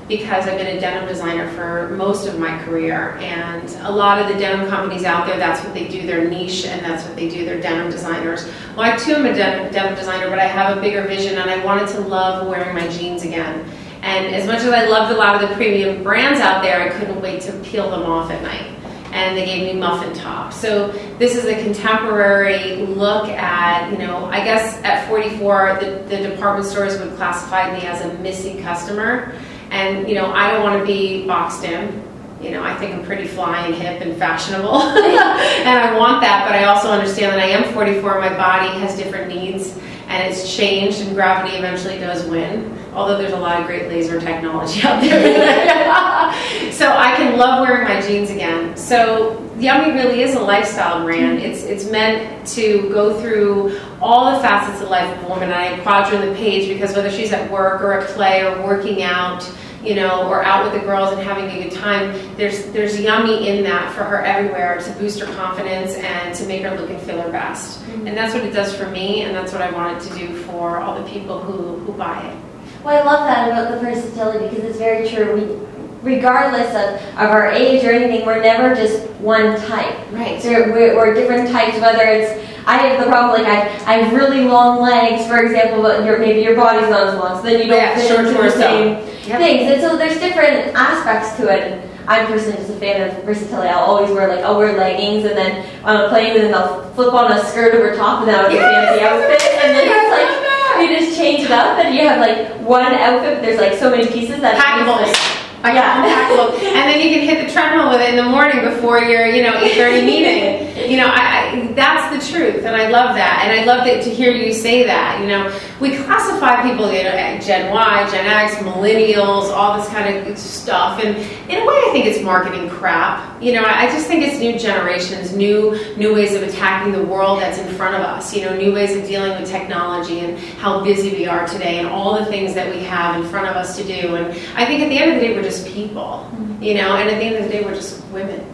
because 0.08 0.48
I've 0.48 0.56
been 0.56 0.78
a 0.78 0.80
denim 0.80 1.06
designer 1.06 1.50
for 1.50 1.94
most 1.94 2.26
of 2.26 2.38
my 2.38 2.58
career. 2.64 3.18
And 3.20 3.68
a 3.82 3.92
lot 3.92 4.18
of 4.20 4.28
the 4.32 4.40
denim 4.40 4.66
companies 4.68 5.04
out 5.04 5.26
there, 5.26 5.36
that's 5.36 5.62
what 5.62 5.74
they 5.74 5.86
do, 5.86 6.06
their 6.06 6.26
niche, 6.26 6.64
and 6.64 6.82
that's 6.82 7.06
what 7.06 7.14
they 7.14 7.28
do, 7.28 7.44
they're 7.44 7.60
denim 7.60 7.90
designers. 7.90 8.50
Well, 8.74 8.90
I 8.90 8.96
too 8.96 9.16
am 9.16 9.26
a 9.26 9.34
denim, 9.34 9.70
denim 9.70 9.94
designer, 9.94 10.30
but 10.30 10.38
I 10.38 10.46
have 10.46 10.78
a 10.78 10.80
bigger 10.80 11.02
vision, 11.02 11.36
and 11.36 11.50
I 11.50 11.62
wanted 11.62 11.88
to 11.88 12.00
love 12.00 12.48
wearing 12.48 12.74
my 12.74 12.88
jeans 12.88 13.22
again. 13.22 13.70
And 14.08 14.34
as 14.34 14.46
much 14.46 14.60
as 14.60 14.72
I 14.72 14.86
loved 14.86 15.12
a 15.12 15.16
lot 15.16 15.34
of 15.34 15.46
the 15.46 15.54
premium 15.54 16.02
brands 16.02 16.40
out 16.40 16.62
there, 16.62 16.80
I 16.80 16.88
couldn't 16.98 17.20
wait 17.20 17.42
to 17.42 17.52
peel 17.60 17.90
them 17.90 18.04
off 18.04 18.30
at 18.30 18.42
night. 18.42 18.74
And 19.12 19.36
they 19.36 19.44
gave 19.44 19.74
me 19.74 19.78
muffin 19.78 20.14
top. 20.14 20.50
So 20.54 20.88
this 21.18 21.36
is 21.36 21.44
a 21.44 21.62
contemporary 21.62 22.76
look 22.86 23.28
at, 23.28 23.90
you 23.92 23.98
know, 23.98 24.24
I 24.24 24.42
guess 24.42 24.82
at 24.82 25.06
44, 25.08 25.78
the, 25.80 26.04
the 26.08 26.28
department 26.30 26.66
stores 26.66 26.98
would 26.98 27.16
classify 27.16 27.70
me 27.70 27.86
as 27.86 28.00
a 28.00 28.14
missing 28.20 28.62
customer 28.62 29.34
and, 29.70 30.08
you 30.08 30.14
know, 30.14 30.32
I 30.32 30.50
don't 30.50 30.62
want 30.62 30.78
to 30.80 30.86
be 30.86 31.26
boxed 31.26 31.64
in. 31.64 32.02
You 32.40 32.52
know, 32.52 32.62
I 32.62 32.74
think 32.76 32.94
I'm 32.94 33.04
pretty 33.04 33.26
fly 33.26 33.66
and 33.66 33.74
hip 33.74 34.00
and 34.00 34.16
fashionable. 34.16 34.74
and 34.82 35.68
I 35.68 35.98
want 35.98 36.22
that, 36.22 36.46
but 36.46 36.54
I 36.54 36.64
also 36.64 36.90
understand 36.90 37.32
that 37.32 37.40
I 37.40 37.48
am 37.48 37.74
44. 37.74 38.20
My 38.20 38.34
body 38.34 38.68
has 38.80 38.96
different 38.96 39.28
needs 39.28 39.76
and 40.06 40.26
it's 40.26 40.56
changed, 40.56 41.02
and 41.02 41.14
gravity 41.14 41.56
eventually 41.56 41.98
does 41.98 42.24
win. 42.26 42.77
Although 42.98 43.16
there's 43.16 43.32
a 43.32 43.38
lot 43.38 43.60
of 43.60 43.66
great 43.66 43.86
laser 43.88 44.20
technology 44.20 44.82
out 44.84 45.00
there. 45.00 46.72
so 46.72 46.90
I 46.90 47.14
can 47.16 47.38
love 47.38 47.66
wearing 47.66 47.84
my 47.84 48.00
jeans 48.00 48.30
again. 48.30 48.76
So 48.76 49.36
Yummie 49.58 49.94
really 49.94 50.22
is 50.22 50.34
a 50.34 50.40
lifestyle 50.40 51.04
brand. 51.04 51.38
It's 51.38 51.62
it's 51.62 51.88
meant 51.90 52.46
to 52.48 52.88
go 52.90 53.20
through 53.20 53.78
all 54.00 54.34
the 54.34 54.40
facets 54.40 54.82
of 54.82 54.88
life 54.88 55.16
of 55.16 55.24
a 55.24 55.28
woman. 55.28 55.52
I 55.52 55.78
quadrant 55.80 56.24
the 56.24 56.34
page 56.34 56.68
because 56.68 56.94
whether 56.96 57.10
she's 57.10 57.32
at 57.32 57.48
work 57.52 57.82
or 57.82 57.92
at 57.92 58.08
play 58.08 58.44
or 58.44 58.66
working 58.66 59.02
out, 59.02 59.48
you 59.82 59.94
know, 59.94 60.28
or 60.28 60.42
out 60.42 60.64
with 60.64 60.80
the 60.80 60.86
girls 60.86 61.12
and 61.12 61.20
having 61.20 61.44
a 61.50 61.62
good 61.62 61.72
time, 61.72 62.12
there's 62.36 62.66
there's 62.66 63.00
yummy 63.00 63.48
in 63.48 63.62
that 63.62 63.92
for 63.94 64.02
her 64.02 64.24
everywhere 64.24 64.80
to 64.80 64.90
boost 64.94 65.20
her 65.20 65.32
confidence 65.34 65.94
and 65.94 66.34
to 66.34 66.46
make 66.46 66.62
her 66.62 66.76
look 66.76 66.90
and 66.90 67.00
feel 67.02 67.20
her 67.22 67.30
best. 67.30 67.80
Mm-hmm. 67.80 68.08
And 68.08 68.16
that's 68.16 68.34
what 68.34 68.44
it 68.44 68.52
does 68.52 68.74
for 68.74 68.88
me, 68.90 69.22
and 69.22 69.36
that's 69.36 69.52
what 69.52 69.62
I 69.62 69.70
want 69.70 69.96
it 69.96 70.08
to 70.08 70.18
do 70.18 70.36
for 70.42 70.78
all 70.78 71.00
the 71.00 71.08
people 71.08 71.40
who 71.40 71.78
who 71.84 71.92
buy 71.92 72.28
it. 72.28 72.47
Well, 72.84 73.02
I 73.02 73.04
love 73.04 73.26
that 73.26 73.48
about 73.48 73.70
the 73.72 73.80
versatility 73.80 74.48
because 74.48 74.64
it's 74.64 74.78
very 74.78 75.08
true. 75.08 75.34
We 75.34 75.68
regardless 76.02 76.68
of, 76.74 77.00
of 77.18 77.30
our 77.30 77.50
age 77.50 77.84
or 77.84 77.90
anything, 77.90 78.24
we're 78.26 78.40
never 78.40 78.74
just 78.74 79.08
one 79.20 79.58
type. 79.62 79.96
Right. 80.12 80.40
So 80.40 80.50
we're, 80.50 80.96
we're 80.96 81.14
different 81.14 81.50
types, 81.50 81.78
whether 81.80 82.04
it's, 82.04 82.46
I 82.66 82.76
have 82.78 83.00
the 83.00 83.10
problem, 83.10 83.40
like 83.40 83.50
I, 83.50 83.66
I 83.86 83.98
have 83.98 84.14
really 84.14 84.44
long 84.44 84.80
legs, 84.80 85.26
for 85.26 85.38
example, 85.38 85.82
but 85.82 86.04
your, 86.04 86.18
maybe 86.18 86.40
your 86.40 86.54
body's 86.54 86.90
not 86.90 87.08
as 87.08 87.14
long, 87.14 87.36
so 87.36 87.42
then 87.42 87.62
you 87.62 87.66
don't 87.66 87.78
yeah, 87.78 87.96
fit 87.96 88.18
into 88.18 88.42
the 88.42 88.50
same 88.50 88.88
yep. 89.26 89.38
things. 89.38 89.72
And 89.72 89.80
so 89.80 89.96
there's 89.96 90.20
different 90.20 90.74
aspects 90.76 91.36
to 91.38 91.48
it. 91.48 91.72
And 91.72 91.90
I'm 92.08 92.26
personally 92.26 92.58
just 92.58 92.70
a 92.70 92.74
fan 92.74 93.08
of 93.08 93.24
versatility. 93.24 93.68
I'll 93.68 93.84
always 93.84 94.10
wear 94.10 94.28
like, 94.28 94.44
I'll 94.44 94.56
wear 94.56 94.76
leggings 94.76 95.24
and 95.24 95.36
then 95.36 95.66
um, 95.84 95.96
on 95.96 96.04
a 96.04 96.08
plane 96.08 96.36
and 96.36 96.44
then 96.44 96.54
I'll 96.54 96.92
flip 96.92 97.12
on 97.12 97.32
a 97.32 97.44
skirt 97.44 97.74
over 97.74 97.96
top 97.96 98.20
and 98.20 98.28
then 98.28 98.38
I'll 98.38 98.50
get 98.50 98.60
yes, 98.60 98.88
fancy 98.88 99.04
outfit. 99.04 99.64
And 99.64 99.74
then 99.74 99.88
it's 99.88 100.10
like, 100.12 100.47
you 100.80 100.98
just 100.98 101.16
change 101.16 101.44
it 101.44 101.50
up 101.50 101.78
and 101.78 101.94
you 101.94 102.06
have 102.08 102.20
like 102.20 102.60
one 102.66 102.86
outfit, 102.86 103.34
but 103.36 103.42
there's 103.42 103.60
like 103.60 103.78
so 103.78 103.90
many 103.90 104.06
pieces 104.06 104.40
that 104.40 104.56
Packables. 104.56 105.38
I 105.62 105.74
got 105.74 106.06
yeah. 106.06 106.68
and 106.68 106.88
then 106.88 107.00
you 107.00 107.16
can 107.16 107.28
hit 107.28 107.44
the 107.44 107.52
treadmill 107.52 107.90
with 107.90 108.00
it 108.00 108.10
in 108.10 108.16
the 108.16 108.30
morning 108.30 108.62
before 108.62 109.00
your, 109.00 109.26
you 109.26 109.42
know, 109.42 109.54
8:30 109.54 110.06
meeting. 110.06 110.90
You 110.90 110.98
know, 110.98 111.08
I, 111.08 111.50
I, 111.50 111.72
that's 111.74 112.14
the 112.14 112.32
truth, 112.32 112.64
and 112.64 112.76
I 112.76 112.88
love 112.90 113.16
that, 113.16 113.42
and 113.42 113.60
I 113.60 113.64
love 113.64 113.84
that 113.86 114.04
to 114.04 114.10
hear 114.10 114.30
you 114.30 114.52
say 114.52 114.84
that. 114.84 115.20
You 115.20 115.26
know, 115.26 115.60
we 115.80 115.96
classify 115.96 116.62
people, 116.62 116.92
you 116.92 117.04
know, 117.04 117.10
eh, 117.10 117.38
Gen 117.38 117.72
Y, 117.72 118.10
Gen 118.10 118.26
X, 118.26 118.54
millennials, 118.56 119.50
all 119.52 119.78
this 119.78 119.88
kind 119.88 120.26
of 120.26 120.38
stuff, 120.38 121.02
and 121.04 121.16
in 121.16 121.62
a 121.62 121.66
way, 121.66 121.74
I 121.86 121.90
think 121.92 122.06
it's 122.06 122.22
marketing 122.22 122.68
crap. 122.68 123.42
You 123.42 123.52
know, 123.52 123.64
I 123.64 123.86
just 123.86 124.06
think 124.08 124.24
it's 124.24 124.38
new 124.40 124.58
generations, 124.58 125.36
new 125.36 125.78
new 125.96 126.14
ways 126.14 126.34
of 126.34 126.42
attacking 126.42 126.92
the 126.92 127.04
world 127.04 127.40
that's 127.40 127.58
in 127.58 127.68
front 127.74 127.94
of 127.94 128.00
us. 128.00 128.34
You 128.34 128.46
know, 128.46 128.56
new 128.56 128.72
ways 128.72 128.96
of 128.96 129.06
dealing 129.06 129.40
with 129.40 129.48
technology 129.48 130.20
and 130.20 130.38
how 130.58 130.82
busy 130.82 131.10
we 131.12 131.26
are 131.26 131.46
today, 131.46 131.78
and 131.78 131.86
all 131.88 132.18
the 132.18 132.26
things 132.26 132.54
that 132.54 132.74
we 132.74 132.82
have 132.84 133.22
in 133.22 133.28
front 133.30 133.46
of 133.46 133.54
us 133.54 133.76
to 133.76 133.84
do. 133.84 134.16
And 134.16 134.32
I 134.56 134.66
think 134.66 134.82
at 134.82 134.88
the 134.88 134.98
end 134.98 135.12
of 135.12 135.20
the 135.20 135.28
day, 135.28 135.34
we're 135.34 135.42
just 135.42 135.66
people, 135.66 136.28
mm-hmm. 136.32 136.62
you 136.62 136.74
know, 136.74 136.96
and 136.96 137.08
at 137.08 137.18
the 137.18 137.24
end 137.24 137.36
of 137.36 137.44
the 137.44 137.50
day, 137.50 137.64
we're 137.64 137.74
just 137.74 138.04
women. 138.06 138.44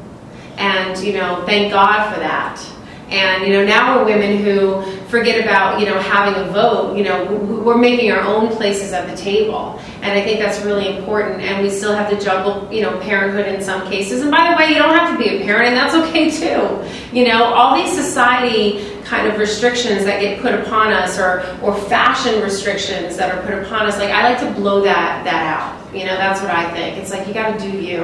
And, 0.56 0.96
you 1.02 1.14
know, 1.14 1.42
thank 1.46 1.72
God 1.72 2.12
for 2.12 2.20
that. 2.20 2.64
And, 3.08 3.44
you 3.44 3.52
know, 3.52 3.64
now 3.64 3.98
we're 3.98 4.04
women 4.04 4.38
who 4.38 4.82
forget 5.14 5.40
about, 5.40 5.78
you 5.78 5.86
know, 5.86 5.98
having 6.00 6.34
a 6.42 6.52
vote. 6.52 6.96
You 6.96 7.04
know, 7.04 7.24
we're 7.64 7.78
making 7.78 8.10
our 8.10 8.20
own 8.20 8.48
places 8.56 8.92
at 8.92 9.08
the 9.08 9.16
table. 9.16 9.80
And 10.02 10.10
I 10.18 10.22
think 10.24 10.40
that's 10.40 10.60
really 10.64 10.96
important. 10.96 11.40
And 11.40 11.62
we 11.62 11.70
still 11.70 11.94
have 11.94 12.10
to 12.10 12.18
juggle, 12.18 12.68
you 12.72 12.82
know, 12.82 12.98
parenthood 13.00 13.46
in 13.46 13.62
some 13.62 13.86
cases. 13.88 14.22
And 14.22 14.30
by 14.32 14.50
the 14.50 14.56
way, 14.56 14.70
you 14.70 14.74
don't 14.74 14.94
have 14.94 15.16
to 15.16 15.18
be 15.22 15.36
a 15.36 15.44
parent, 15.44 15.68
and 15.68 15.76
that's 15.76 15.94
okay 15.94 16.30
too. 16.30 16.82
You 17.16 17.28
know, 17.28 17.44
all 17.44 17.76
these 17.76 17.94
society 17.94 18.90
kind 19.04 19.28
of 19.28 19.38
restrictions 19.38 20.04
that 20.04 20.20
get 20.20 20.40
put 20.42 20.52
upon 20.52 20.92
us 20.92 21.16
or, 21.16 21.46
or 21.62 21.78
fashion 21.88 22.42
restrictions 22.42 23.16
that 23.16 23.32
are 23.32 23.40
put 23.42 23.54
upon 23.62 23.86
us, 23.86 23.98
like 23.98 24.10
I 24.10 24.30
like 24.30 24.40
to 24.40 24.50
blow 24.60 24.82
that, 24.82 25.22
that 25.24 25.42
out 25.46 25.94
You 25.94 26.06
know, 26.06 26.16
that's 26.16 26.40
what 26.40 26.50
I 26.50 26.68
think. 26.72 26.98
It's 26.98 27.12
like 27.12 27.28
you 27.28 27.34
got 27.34 27.56
to 27.56 27.70
do 27.70 27.78
you, 27.78 28.02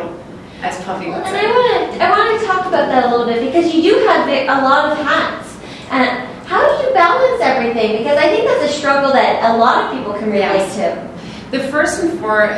as 0.62 0.78
Puffy 0.84 1.06
would 1.06 1.16
And. 1.16 1.36
I 1.36 1.50
want 1.50 1.92
to 1.92 2.04
I 2.04 2.10
want 2.10 2.40
to 2.40 2.46
talk 2.46 2.66
about 2.66 2.86
that 2.86 3.04
a 3.06 3.10
little 3.10 3.26
bit 3.26 3.44
because 3.44 3.74
you 3.74 3.82
do 3.82 4.06
have 4.06 4.28
a 4.28 4.62
lot 4.62 4.92
of 4.92 4.98
hats. 5.04 5.58
And 5.90 6.29
how 6.50 6.66
do 6.66 6.84
you 6.84 6.92
balance 6.92 7.40
everything? 7.40 7.98
Because 7.98 8.18
I 8.18 8.26
think 8.26 8.44
that's 8.44 8.64
a 8.72 8.76
struggle 8.76 9.12
that 9.12 9.54
a 9.54 9.56
lot 9.56 9.84
of 9.84 9.96
people 9.96 10.14
can 10.14 10.26
relate 10.30 10.40
Yes. 10.40 10.74
to. 10.76 11.56
The 11.56 11.62
first 11.68 12.02
and 12.02 12.18
for 12.18 12.48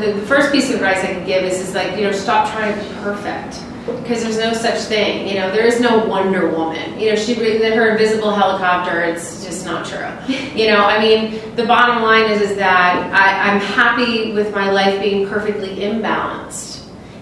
the 0.00 0.12
the 0.12 0.26
first 0.26 0.52
piece 0.52 0.70
of 0.70 0.76
advice 0.76 1.04
I 1.04 1.08
can 1.08 1.26
give 1.26 1.44
is, 1.44 1.60
is 1.60 1.74
like 1.74 1.96
you 1.98 2.04
know 2.04 2.12
stop 2.12 2.50
trying 2.50 2.72
to 2.74 2.82
be 2.82 2.94
perfect 3.02 3.62
because 4.02 4.22
there's 4.22 4.38
no 4.38 4.52
such 4.54 4.80
thing. 4.88 5.28
You 5.28 5.34
know 5.34 5.50
there 5.52 5.66
is 5.66 5.80
no 5.80 5.98
Wonder 5.98 6.48
Woman. 6.48 6.98
You 6.98 7.10
know 7.10 7.16
she 7.16 7.34
her 7.34 7.90
invisible 7.90 8.34
helicopter. 8.34 9.02
It's 9.02 9.44
just 9.44 9.64
not 9.66 9.86
true. 9.86 10.08
You 10.56 10.68
know 10.68 10.84
I 10.84 10.98
mean 10.98 11.40
the 11.56 11.66
bottom 11.66 12.02
line 12.02 12.30
is 12.30 12.40
is 12.40 12.56
that 12.56 13.12
I, 13.12 13.50
I'm 13.52 13.60
happy 13.60 14.32
with 14.32 14.54
my 14.54 14.70
life 14.70 15.00
being 15.02 15.28
perfectly 15.28 15.76
imbalanced. 15.76 16.76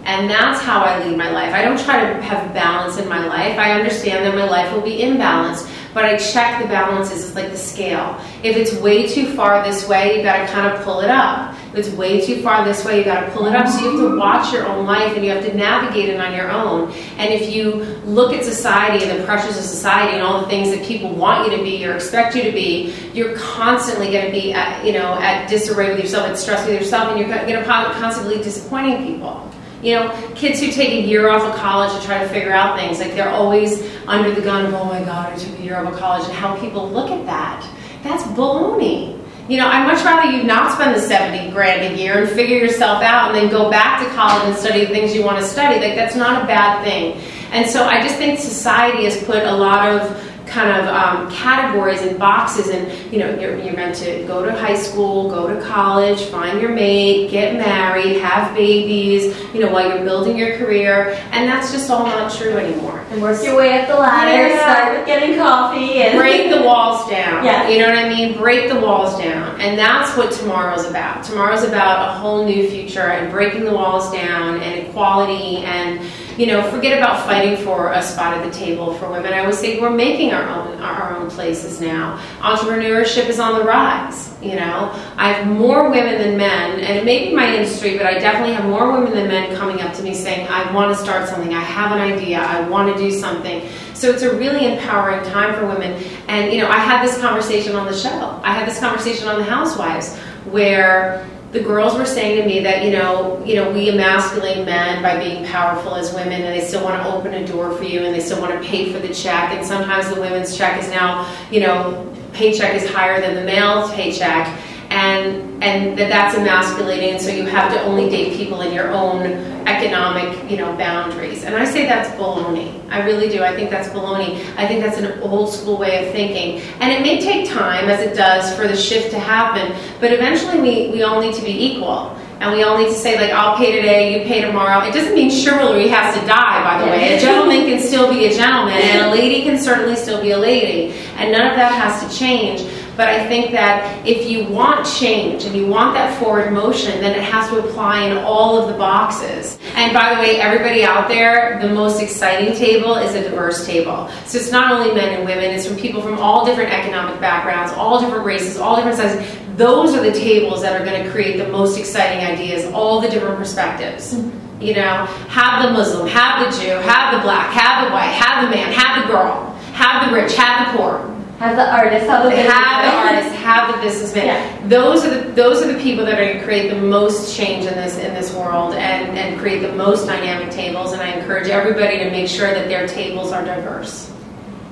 And 0.04 0.28
that's 0.28 0.60
how 0.60 0.84
I 0.84 1.02
lead 1.04 1.16
my 1.16 1.30
life. 1.30 1.54
I 1.54 1.62
don't 1.62 1.80
try 1.80 1.98
to 2.12 2.22
have 2.22 2.52
balance 2.52 2.98
in 2.98 3.08
my 3.08 3.26
life. 3.26 3.58
I 3.58 3.72
understand 3.72 4.26
that 4.26 4.34
my 4.34 4.44
life 4.44 4.70
will 4.72 4.82
be 4.82 4.98
imbalanced, 4.98 5.66
but 5.94 6.04
I 6.04 6.18
check 6.18 6.60
the 6.60 6.68
balances. 6.68 7.24
It's 7.24 7.34
like 7.34 7.50
the 7.50 7.56
scale. 7.56 8.20
If 8.42 8.56
it's 8.56 8.74
way 8.74 9.06
too 9.06 9.34
far 9.34 9.64
this 9.64 9.88
way, 9.88 10.16
you 10.16 10.22
got 10.22 10.44
to 10.44 10.52
kind 10.52 10.66
of 10.66 10.84
pull 10.84 11.00
it 11.00 11.08
up. 11.08 11.54
If 11.72 11.86
it's 11.86 11.96
way 11.96 12.24
too 12.24 12.42
far 12.42 12.64
this 12.64 12.84
way, 12.84 12.98
you 12.98 13.04
got 13.04 13.20
to 13.20 13.30
pull 13.30 13.46
it 13.46 13.54
up. 13.54 13.66
So 13.68 13.80
you 13.80 13.90
have 13.90 14.10
to 14.10 14.18
watch 14.18 14.52
your 14.52 14.66
own 14.66 14.86
life 14.86 15.14
and 15.14 15.24
you 15.24 15.30
have 15.30 15.44
to 15.44 15.54
navigate 15.54 16.08
it 16.08 16.20
on 16.20 16.34
your 16.34 16.50
own. 16.50 16.92
And 17.16 17.32
if 17.32 17.54
you 17.54 17.76
look 18.04 18.32
at 18.32 18.44
society 18.44 19.04
and 19.04 19.18
the 19.18 19.24
pressures 19.24 19.56
of 19.56 19.64
society 19.64 20.14
and 20.14 20.22
all 20.22 20.40
the 20.40 20.46
things 20.48 20.70
that 20.70 20.84
people 20.84 21.14
want 21.14 21.50
you 21.50 21.56
to 21.56 21.62
be 21.62 21.86
or 21.86 21.94
expect 21.94 22.36
you 22.36 22.42
to 22.42 22.52
be, 22.52 22.94
you're 23.12 23.36
constantly 23.36 24.10
going 24.10 24.26
to 24.26 24.32
be 24.32 24.52
at, 24.52 24.84
you 24.84 24.92
know, 24.92 25.14
at 25.14 25.48
disarray 25.48 25.90
with 25.90 26.00
yourself, 26.00 26.28
at 26.28 26.38
stress 26.38 26.66
with 26.66 26.80
yourself, 26.80 27.10
and 27.10 27.18
you're 27.20 27.28
to 27.28 27.64
constantly 27.64 28.38
disappointing 28.42 29.04
people. 29.04 29.43
You 29.84 29.96
know, 29.96 30.32
kids 30.34 30.60
who 30.60 30.72
take 30.72 31.04
a 31.04 31.06
year 31.06 31.28
off 31.28 31.42
of 31.42 31.54
college 31.56 31.92
to 32.00 32.06
try 32.06 32.22
to 32.22 32.28
figure 32.30 32.52
out 32.52 32.78
things, 32.78 32.98
like 32.98 33.12
they're 33.12 33.28
always 33.28 33.82
under 34.06 34.34
the 34.34 34.40
gun 34.40 34.64
of, 34.64 34.72
oh 34.72 34.86
my 34.86 35.04
God, 35.04 35.32
I 35.32 35.36
took 35.36 35.58
a 35.58 35.62
year 35.62 35.76
off 35.76 35.92
of 35.92 35.98
college, 35.98 36.24
and 36.24 36.32
how 36.32 36.58
people 36.58 36.88
look 36.88 37.10
at 37.10 37.26
that. 37.26 37.68
That's 38.02 38.22
baloney. 38.22 39.20
You 39.46 39.58
know, 39.58 39.68
I'd 39.68 39.86
much 39.86 40.02
rather 40.02 40.30
you 40.30 40.42
not 40.44 40.72
spend 40.72 40.96
the 40.96 41.00
70 41.00 41.50
grand 41.52 41.94
a 41.94 41.98
year 41.98 42.22
and 42.22 42.30
figure 42.30 42.56
yourself 42.56 43.02
out 43.02 43.28
and 43.28 43.36
then 43.36 43.50
go 43.50 43.70
back 43.70 44.02
to 44.02 44.10
college 44.14 44.48
and 44.48 44.56
study 44.56 44.86
the 44.86 44.86
things 44.86 45.14
you 45.14 45.22
want 45.22 45.36
to 45.36 45.44
study. 45.44 45.78
Like, 45.78 45.96
that's 45.96 46.16
not 46.16 46.42
a 46.42 46.46
bad 46.46 46.82
thing. 46.82 47.20
And 47.52 47.68
so 47.68 47.84
I 47.84 48.00
just 48.00 48.16
think 48.16 48.38
society 48.38 49.04
has 49.04 49.22
put 49.24 49.42
a 49.42 49.54
lot 49.54 49.86
of 49.86 50.33
kind 50.46 50.70
of 50.70 50.86
um, 50.88 51.30
categories 51.30 52.02
and 52.02 52.18
boxes 52.18 52.68
and 52.68 53.12
you 53.12 53.18
know 53.18 53.38
you're, 53.38 53.58
you're 53.58 53.74
meant 53.74 53.94
to 53.96 54.24
go 54.26 54.44
to 54.44 54.52
high 54.52 54.76
school 54.76 55.28
go 55.30 55.48
to 55.52 55.60
college 55.66 56.20
find 56.26 56.60
your 56.60 56.70
mate 56.70 57.30
get 57.30 57.54
married 57.54 58.20
have 58.20 58.54
babies 58.54 59.36
you 59.54 59.60
know 59.60 59.70
while 59.70 59.88
you're 59.88 60.04
building 60.04 60.36
your 60.36 60.56
career 60.58 61.18
and 61.32 61.48
that's 61.48 61.72
just 61.72 61.90
all 61.90 62.04
not 62.04 62.30
true 62.32 62.56
anymore 62.56 63.02
And 63.10 63.22
work 63.22 63.42
your 63.42 63.56
way 63.56 63.78
up 63.80 63.88
the 63.88 63.94
ladder, 63.94 64.48
Yeah. 64.48 64.58
start 64.74 64.98
with 64.98 65.06
getting 65.06 65.38
coffee 65.38 66.02
and 66.02 66.18
break 66.18 66.50
the 66.50 66.62
walls 66.62 67.08
down. 67.08 67.44
Yeah. 67.44 67.68
You 67.68 67.78
know 67.80 67.88
what 67.88 67.98
I 67.98 68.08
mean? 68.08 68.36
Break 68.36 68.70
the 68.72 68.80
walls 68.80 69.16
down. 69.18 69.60
And 69.60 69.78
that's 69.78 70.16
what 70.16 70.32
tomorrow's 70.32 70.86
about. 70.86 71.22
Tomorrow's 71.22 71.62
about 71.64 72.08
a 72.08 72.12
whole 72.18 72.44
new 72.44 72.68
future 72.68 73.08
and 73.12 73.30
breaking 73.30 73.64
the 73.64 73.72
walls 73.72 74.10
down 74.12 74.60
and 74.60 74.86
equality 74.86 75.58
and 75.58 76.00
you 76.36 76.46
know, 76.46 76.68
forget 76.72 76.98
about 76.98 77.24
fighting 77.26 77.56
for 77.64 77.92
a 77.92 78.02
spot 78.02 78.36
at 78.36 78.44
the 78.44 78.50
table 78.50 78.94
for 78.94 79.08
women. 79.08 79.32
I 79.32 79.38
always 79.38 79.56
say 79.58 79.78
we're 79.78 79.88
making 79.90 80.32
our 80.34 80.48
own 80.48 80.78
our 80.80 81.16
own 81.16 81.30
places 81.30 81.80
now. 81.80 82.18
Entrepreneurship 82.40 83.28
is 83.28 83.38
on 83.38 83.58
the 83.58 83.64
rise. 83.64 84.30
You 84.42 84.56
know, 84.56 84.92
I 85.16 85.32
have 85.32 85.46
more 85.46 85.88
women 85.88 86.18
than 86.18 86.36
men, 86.36 86.80
and 86.80 86.98
it 86.98 87.04
may 87.04 87.28
be 87.28 87.34
my 87.34 87.54
industry, 87.54 87.96
but 87.96 88.06
I 88.06 88.18
definitely 88.18 88.54
have 88.54 88.66
more 88.66 88.92
women 88.92 89.12
than 89.12 89.28
men 89.28 89.56
coming 89.56 89.80
up 89.80 89.94
to 89.94 90.02
me 90.02 90.12
saying, 90.12 90.46
"I 90.48 90.70
want 90.72 90.94
to 90.94 91.02
start 91.02 91.28
something. 91.28 91.54
I 91.54 91.60
have 91.60 91.92
an 91.92 92.00
idea. 92.00 92.40
I 92.40 92.60
want 92.68 92.94
to 92.94 93.02
do 93.02 93.10
something." 93.10 93.62
So 93.94 94.10
it's 94.10 94.22
a 94.22 94.34
really 94.36 94.72
empowering 94.72 95.24
time 95.30 95.54
for 95.54 95.66
women. 95.66 96.02
And 96.28 96.52
you 96.52 96.60
know, 96.60 96.68
I 96.68 96.78
had 96.78 97.06
this 97.06 97.18
conversation 97.18 97.76
on 97.76 97.86
the 97.86 97.96
show. 97.96 98.40
I 98.42 98.52
had 98.52 98.68
this 98.68 98.80
conversation 98.80 99.28
on 99.28 99.38
the 99.38 99.44
Housewives 99.44 100.16
where 100.50 101.24
the 101.54 101.60
girls 101.60 101.96
were 101.96 102.04
saying 102.04 102.42
to 102.42 102.48
me 102.48 102.58
that 102.58 102.84
you 102.84 102.90
know 102.90 103.42
you 103.44 103.54
know 103.54 103.70
we 103.70 103.88
emasculate 103.88 104.66
men 104.66 105.00
by 105.00 105.16
being 105.16 105.46
powerful 105.46 105.94
as 105.94 106.12
women 106.12 106.42
and 106.42 106.52
they 106.52 106.60
still 106.66 106.82
want 106.82 107.00
to 107.00 107.08
open 107.08 107.32
a 107.32 107.46
door 107.46 107.72
for 107.76 107.84
you 107.84 108.00
and 108.00 108.12
they 108.12 108.18
still 108.18 108.40
want 108.40 108.52
to 108.52 108.68
pay 108.68 108.92
for 108.92 108.98
the 108.98 109.14
check 109.14 109.52
and 109.52 109.64
sometimes 109.64 110.12
the 110.12 110.20
women's 110.20 110.56
check 110.58 110.82
is 110.82 110.90
now 110.90 111.32
you 111.52 111.60
know 111.60 112.12
paycheck 112.32 112.74
is 112.74 112.90
higher 112.90 113.20
than 113.20 113.36
the 113.36 113.44
male 113.44 113.88
paycheck 113.90 114.48
and 114.94 115.62
and 115.62 115.98
that 115.98 116.08
that's 116.08 116.36
emasculating 116.36 117.10
and 117.10 117.20
so 117.20 117.30
you 117.30 117.44
have 117.46 117.72
to 117.72 117.82
only 117.82 118.08
date 118.08 118.36
people 118.36 118.60
in 118.60 118.72
your 118.72 118.90
own 118.92 119.22
economic 119.66 120.50
you 120.50 120.56
know 120.56 120.76
boundaries. 120.76 121.42
And 121.44 121.56
i 121.56 121.64
say 121.64 121.86
that's 121.86 122.10
baloney. 122.20 122.70
I 122.90 123.04
really 123.04 123.28
do. 123.28 123.42
I 123.42 123.54
think 123.56 123.70
that's 123.70 123.88
baloney. 123.88 124.36
I 124.56 124.68
think 124.68 124.84
that's 124.84 124.98
an 124.98 125.20
old 125.20 125.52
school 125.52 125.78
way 125.78 126.06
of 126.06 126.12
thinking. 126.12 126.60
And 126.80 126.92
it 126.92 127.02
may 127.02 127.20
take 127.20 127.50
time 127.50 127.88
as 127.88 128.00
it 128.00 128.14
does 128.14 128.54
for 128.54 128.68
the 128.68 128.76
shift 128.76 129.10
to 129.10 129.18
happen 129.18 129.74
but 130.00 130.12
eventually 130.12 130.60
we, 130.60 130.90
we 130.92 131.02
all 131.02 131.20
need 131.20 131.34
to 131.34 131.42
be 131.42 131.56
equal. 131.70 132.16
And 132.40 132.52
we 132.52 132.62
all 132.62 132.76
need 132.76 132.88
to 132.88 133.00
say 133.06 133.16
like 133.16 133.30
i'll 133.30 133.56
pay 133.56 133.72
today 133.74 134.20
you 134.20 134.28
pay 134.28 134.42
tomorrow. 134.42 134.86
It 134.86 134.92
doesn't 134.92 135.14
mean 135.14 135.30
chivalry 135.30 135.88
has 135.88 136.14
to 136.14 136.20
die 136.26 136.62
by 136.62 136.84
the 136.84 136.90
way. 136.90 137.16
A 137.16 137.20
gentleman 137.20 137.62
can 137.66 137.80
still 137.80 138.12
be 138.12 138.26
a 138.26 138.32
gentleman 138.32 138.74
and 138.74 139.06
a 139.06 139.10
lady 139.18 139.42
can 139.42 139.58
certainly 139.58 139.96
still 139.96 140.22
be 140.22 140.30
a 140.30 140.38
lady. 140.38 140.94
And 141.16 141.32
none 141.32 141.46
of 141.50 141.56
that 141.56 141.72
has 141.72 141.94
to 142.04 142.16
change 142.16 142.62
but 142.96 143.08
I 143.08 143.26
think 143.26 143.50
that 143.52 144.06
if 144.06 144.28
you 144.28 144.44
want 144.44 144.86
change 144.86 145.44
and 145.44 145.56
you 145.56 145.66
want 145.66 145.94
that 145.94 146.18
forward 146.20 146.52
motion, 146.52 147.00
then 147.00 147.18
it 147.18 147.22
has 147.24 147.50
to 147.50 147.58
apply 147.58 148.04
in 148.04 148.16
all 148.18 148.56
of 148.56 148.68
the 148.68 148.78
boxes. 148.78 149.58
And 149.74 149.92
by 149.92 150.14
the 150.14 150.20
way, 150.20 150.40
everybody 150.40 150.84
out 150.84 151.08
there, 151.08 151.58
the 151.60 151.68
most 151.68 152.00
exciting 152.00 152.54
table 152.54 152.94
is 152.96 153.14
a 153.14 153.28
diverse 153.28 153.66
table. 153.66 154.08
So 154.26 154.38
it's 154.38 154.52
not 154.52 154.72
only 154.72 154.94
men 154.94 155.16
and 155.16 155.24
women, 155.24 155.50
it's 155.50 155.66
from 155.66 155.76
people 155.76 156.02
from 156.02 156.18
all 156.18 156.44
different 156.44 156.72
economic 156.72 157.20
backgrounds, 157.20 157.72
all 157.72 158.00
different 158.00 158.24
races, 158.24 158.58
all 158.58 158.76
different 158.76 158.96
sizes. 158.96 159.38
Those 159.56 159.94
are 159.94 160.02
the 160.02 160.12
tables 160.12 160.62
that 160.62 160.80
are 160.80 160.84
going 160.84 161.02
to 161.02 161.10
create 161.10 161.38
the 161.38 161.48
most 161.48 161.78
exciting 161.78 162.24
ideas, 162.24 162.64
all 162.72 163.00
the 163.00 163.08
different 163.08 163.36
perspectives. 163.36 164.14
You 164.60 164.74
know, 164.74 165.06
have 165.28 165.64
the 165.64 165.72
Muslim, 165.72 166.06
have 166.08 166.44
the 166.44 166.60
Jew, 166.60 166.70
have 166.70 167.14
the 167.14 167.20
black, 167.22 167.52
have 167.52 167.86
the 167.86 167.92
white, 167.92 168.06
have 168.06 168.44
the 168.44 168.50
man, 168.50 168.72
have 168.72 169.02
the 169.02 169.12
girl, 169.12 169.52
have 169.74 170.08
the 170.08 170.14
rich, 170.14 170.36
have 170.36 170.72
the 170.72 170.78
poor 170.78 171.13
have 171.44 171.56
the 171.56 171.70
artist, 171.70 172.06
have 172.06 172.24
the 172.24 172.30
have 172.30 172.84
the 172.84 173.16
artist, 173.16 173.34
have 173.36 173.74
the 173.74 173.80
businessman. 173.82 174.26
Yeah. 174.26 174.68
Those 174.68 175.04
are 175.04 175.10
the 175.10 175.32
those 175.32 175.62
are 175.62 175.70
the 175.70 175.78
people 175.80 176.04
that 176.06 176.14
are 176.14 176.24
going 176.24 176.38
to 176.38 176.44
create 176.44 176.70
the 176.70 176.80
most 176.80 177.36
change 177.36 177.66
in 177.66 177.74
this 177.74 177.98
in 177.98 178.14
this 178.14 178.32
world 178.34 178.74
and 178.74 179.18
and 179.18 179.38
create 179.38 179.60
the 179.60 179.72
most 179.72 180.06
dynamic 180.06 180.50
tables. 180.50 180.92
And 180.92 181.02
I 181.02 181.12
encourage 181.12 181.48
everybody 181.48 181.98
to 181.98 182.10
make 182.10 182.28
sure 182.28 182.52
that 182.52 182.68
their 182.68 182.88
tables 182.88 183.30
are 183.30 183.44
diverse. 183.44 184.10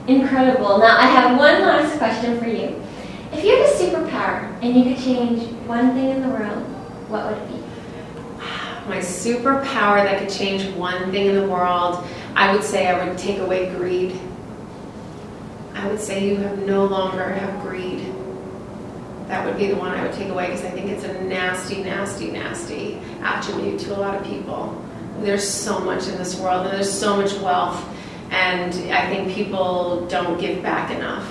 Incredible. 0.09 0.79
Now, 0.79 0.97
I 0.97 1.07
have 1.07 1.39
one 1.39 1.61
last 1.63 1.97
question 1.99 2.39
for 2.41 2.47
you. 2.47 2.83
If 3.33 3.45
you 3.45 3.57
had 3.57 3.67
a 3.67 3.73
superpower 3.73 4.63
and 4.63 4.75
you 4.75 4.95
could 4.95 5.03
change 5.03 5.43
one 5.67 5.95
thing 5.95 6.11
in 6.11 6.23
the 6.23 6.29
world, 6.29 6.65
what 7.09 7.27
would 7.27 7.39
it 7.39 7.49
be? 7.49 7.55
My 8.89 8.99
superpower 8.99 10.03
that 10.03 10.19
could 10.19 10.31
change 10.31 10.75
one 10.75 11.13
thing 11.13 11.29
in 11.29 11.37
the 11.37 11.47
world, 11.47 12.05
I 12.35 12.53
would 12.53 12.65
say 12.65 12.89
I 12.89 13.07
would 13.07 13.17
take 13.17 13.39
away 13.39 13.71
greed. 13.75 14.19
I 15.83 15.89
would 15.89 15.99
say 15.99 16.25
you 16.29 16.37
have 16.37 16.59
no 16.61 16.85
longer 16.85 17.29
have 17.29 17.61
greed. 17.61 18.07
That 19.27 19.45
would 19.45 19.57
be 19.59 19.67
the 19.67 19.75
one 19.75 19.91
I 19.91 20.05
would 20.05 20.13
take 20.13 20.29
away 20.29 20.47
because 20.47 20.65
I 20.65 20.71
think 20.71 20.89
it's 20.89 21.03
a 21.03 21.25
nasty, 21.25 21.83
nasty, 21.83 22.31
nasty 22.31 23.01
attribute 23.21 23.81
to 23.81 23.97
a 23.97 23.99
lot 23.99 24.15
of 24.15 24.25
people. 24.25 24.81
There's 25.23 25.47
so 25.47 25.81
much 25.81 26.07
in 26.07 26.17
this 26.19 26.39
world 26.39 26.67
and 26.67 26.77
there's 26.77 26.93
so 26.93 27.17
much 27.17 27.33
wealth, 27.41 27.85
and 28.31 28.73
I 28.93 29.09
think 29.09 29.35
people 29.35 30.07
don't 30.07 30.41
give 30.41 30.63
back 30.63 30.93
enough. 30.93 31.29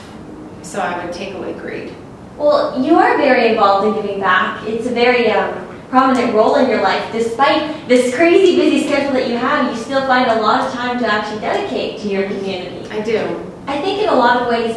So 0.64 0.82
I 0.82 1.06
would 1.06 1.14
take 1.14 1.34
away 1.34 1.54
greed. 1.54 1.96
Well, 2.38 2.84
you 2.84 2.96
are 2.96 3.16
very 3.16 3.52
involved 3.52 3.88
in 3.88 4.04
giving 4.04 4.20
back. 4.20 4.68
It's 4.68 4.86
a 4.86 4.94
very 4.94 5.32
um, 5.32 5.82
prominent 5.88 6.34
role 6.34 6.58
in 6.58 6.70
your 6.70 6.82
life. 6.82 7.10
Despite 7.14 7.88
this 7.88 8.14
crazy 8.14 8.58
busy 8.58 8.86
schedule 8.86 9.14
that 9.14 9.30
you 9.30 9.38
have, 9.38 9.74
you 9.74 9.82
still 9.82 10.06
find 10.08 10.30
a 10.30 10.42
lot 10.42 10.68
of 10.68 10.74
time 10.74 11.00
to 11.00 11.08
actually 11.08 11.40
dedicate 11.40 12.02
to 12.02 12.10
your 12.10 12.28
community. 12.28 12.90
I 12.90 13.00
do. 13.00 13.51
I 13.68 13.82
think 13.82 14.02
in 14.02 14.10
a 14.10 14.16
lot 14.16 14.42
of 14.42 14.48
ways, 14.48 14.76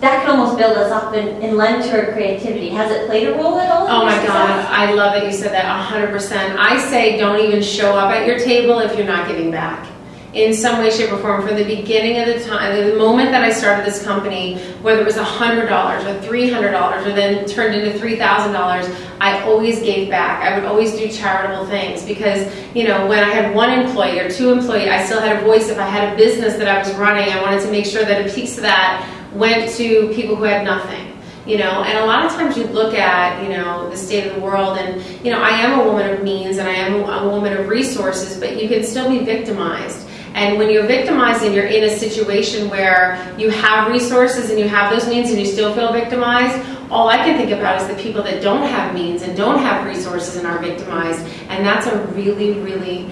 that 0.00 0.22
can 0.22 0.38
almost 0.38 0.58
build 0.58 0.76
us 0.76 0.90
up 0.92 1.14
and, 1.14 1.42
and 1.42 1.56
lend 1.56 1.82
to 1.84 1.98
our 1.98 2.12
creativity. 2.12 2.68
Has 2.70 2.90
it 2.90 3.06
played 3.06 3.28
a 3.28 3.34
role 3.34 3.58
at 3.58 3.70
all? 3.70 3.86
Oh 3.86 4.04
my 4.04 4.16
God. 4.26 4.66
I 4.70 4.92
love 4.92 5.14
that 5.14 5.24
you 5.24 5.32
said 5.32 5.52
that 5.52 5.64
100%. 5.88 6.56
I 6.58 6.78
say 6.78 7.16
don't 7.16 7.40
even 7.40 7.62
show 7.62 7.96
up 7.96 8.12
at 8.12 8.26
your 8.26 8.38
table 8.38 8.80
if 8.80 8.96
you're 8.98 9.06
not 9.06 9.28
giving 9.28 9.50
back. 9.50 9.88
In 10.34 10.52
some 10.52 10.80
way, 10.80 10.90
shape, 10.90 11.12
or 11.12 11.18
form, 11.18 11.46
from 11.46 11.56
the 11.56 11.64
beginning 11.64 12.18
of 12.18 12.26
the 12.26 12.44
time, 12.44 12.74
the 12.74 12.96
moment 12.96 13.30
that 13.30 13.44
I 13.44 13.52
started 13.52 13.86
this 13.86 14.02
company, 14.02 14.58
whether 14.82 15.00
it 15.00 15.04
was 15.04 15.14
$100 15.14 15.68
or 15.68 16.28
$300 16.28 17.06
or 17.06 17.12
then 17.12 17.46
turned 17.46 17.76
into 17.76 17.96
$3,000, 17.96 19.08
I 19.20 19.40
always 19.44 19.80
gave 19.80 20.10
back. 20.10 20.42
I 20.42 20.58
would 20.58 20.66
always 20.66 20.96
do 20.96 21.08
charitable 21.08 21.66
things 21.66 22.02
because, 22.02 22.52
you 22.74 22.82
know, 22.82 23.06
when 23.06 23.22
I 23.22 23.30
had 23.30 23.54
one 23.54 23.70
employee 23.70 24.18
or 24.18 24.28
two 24.28 24.50
employees, 24.50 24.88
I 24.88 25.04
still 25.04 25.20
had 25.20 25.36
a 25.36 25.40
voice. 25.44 25.68
If 25.68 25.78
I 25.78 25.86
had 25.86 26.12
a 26.12 26.16
business 26.16 26.56
that 26.56 26.66
I 26.66 26.78
was 26.80 26.92
running, 26.94 27.32
I 27.32 27.40
wanted 27.40 27.62
to 27.62 27.70
make 27.70 27.86
sure 27.86 28.04
that 28.04 28.26
a 28.26 28.34
piece 28.34 28.56
of 28.56 28.62
that 28.64 29.08
went 29.34 29.70
to 29.76 30.12
people 30.14 30.34
who 30.34 30.44
had 30.44 30.64
nothing 30.64 31.12
you 31.46 31.58
know 31.58 31.82
and 31.82 31.98
a 31.98 32.06
lot 32.06 32.24
of 32.24 32.32
times 32.32 32.56
you 32.56 32.64
look 32.68 32.94
at 32.94 33.42
you 33.42 33.50
know 33.50 33.90
the 33.90 33.96
state 33.96 34.26
of 34.26 34.34
the 34.34 34.40
world 34.40 34.78
and 34.78 35.02
you 35.24 35.30
know 35.30 35.42
i 35.42 35.50
am 35.50 35.78
a 35.78 35.84
woman 35.84 36.10
of 36.10 36.22
means 36.22 36.56
and 36.56 36.68
i 36.68 36.72
am 36.72 36.94
a 36.94 37.28
woman 37.28 37.52
of 37.52 37.68
resources 37.68 38.38
but 38.40 38.60
you 38.60 38.68
can 38.68 38.82
still 38.82 39.10
be 39.10 39.18
victimized 39.18 40.03
and 40.34 40.58
when 40.58 40.68
you're 40.68 40.86
victimized 40.86 41.42
and 41.42 41.54
you're 41.54 41.66
in 41.66 41.84
a 41.84 41.96
situation 41.96 42.68
where 42.68 43.34
you 43.38 43.50
have 43.50 43.90
resources 43.90 44.50
and 44.50 44.58
you 44.58 44.68
have 44.68 44.90
those 44.90 45.08
means 45.08 45.30
and 45.30 45.38
you 45.38 45.46
still 45.46 45.74
feel 45.74 45.92
victimized 45.92 46.58
all 46.90 47.08
i 47.08 47.16
can 47.16 47.36
think 47.36 47.50
about 47.50 47.80
is 47.80 47.88
the 47.88 48.02
people 48.02 48.22
that 48.22 48.42
don't 48.42 48.66
have 48.68 48.94
means 48.94 49.22
and 49.22 49.36
don't 49.36 49.58
have 49.58 49.86
resources 49.86 50.36
and 50.36 50.46
are 50.46 50.58
victimized 50.58 51.20
and 51.48 51.64
that's 51.64 51.86
a 51.86 52.06
really 52.08 52.58
really 52.60 53.10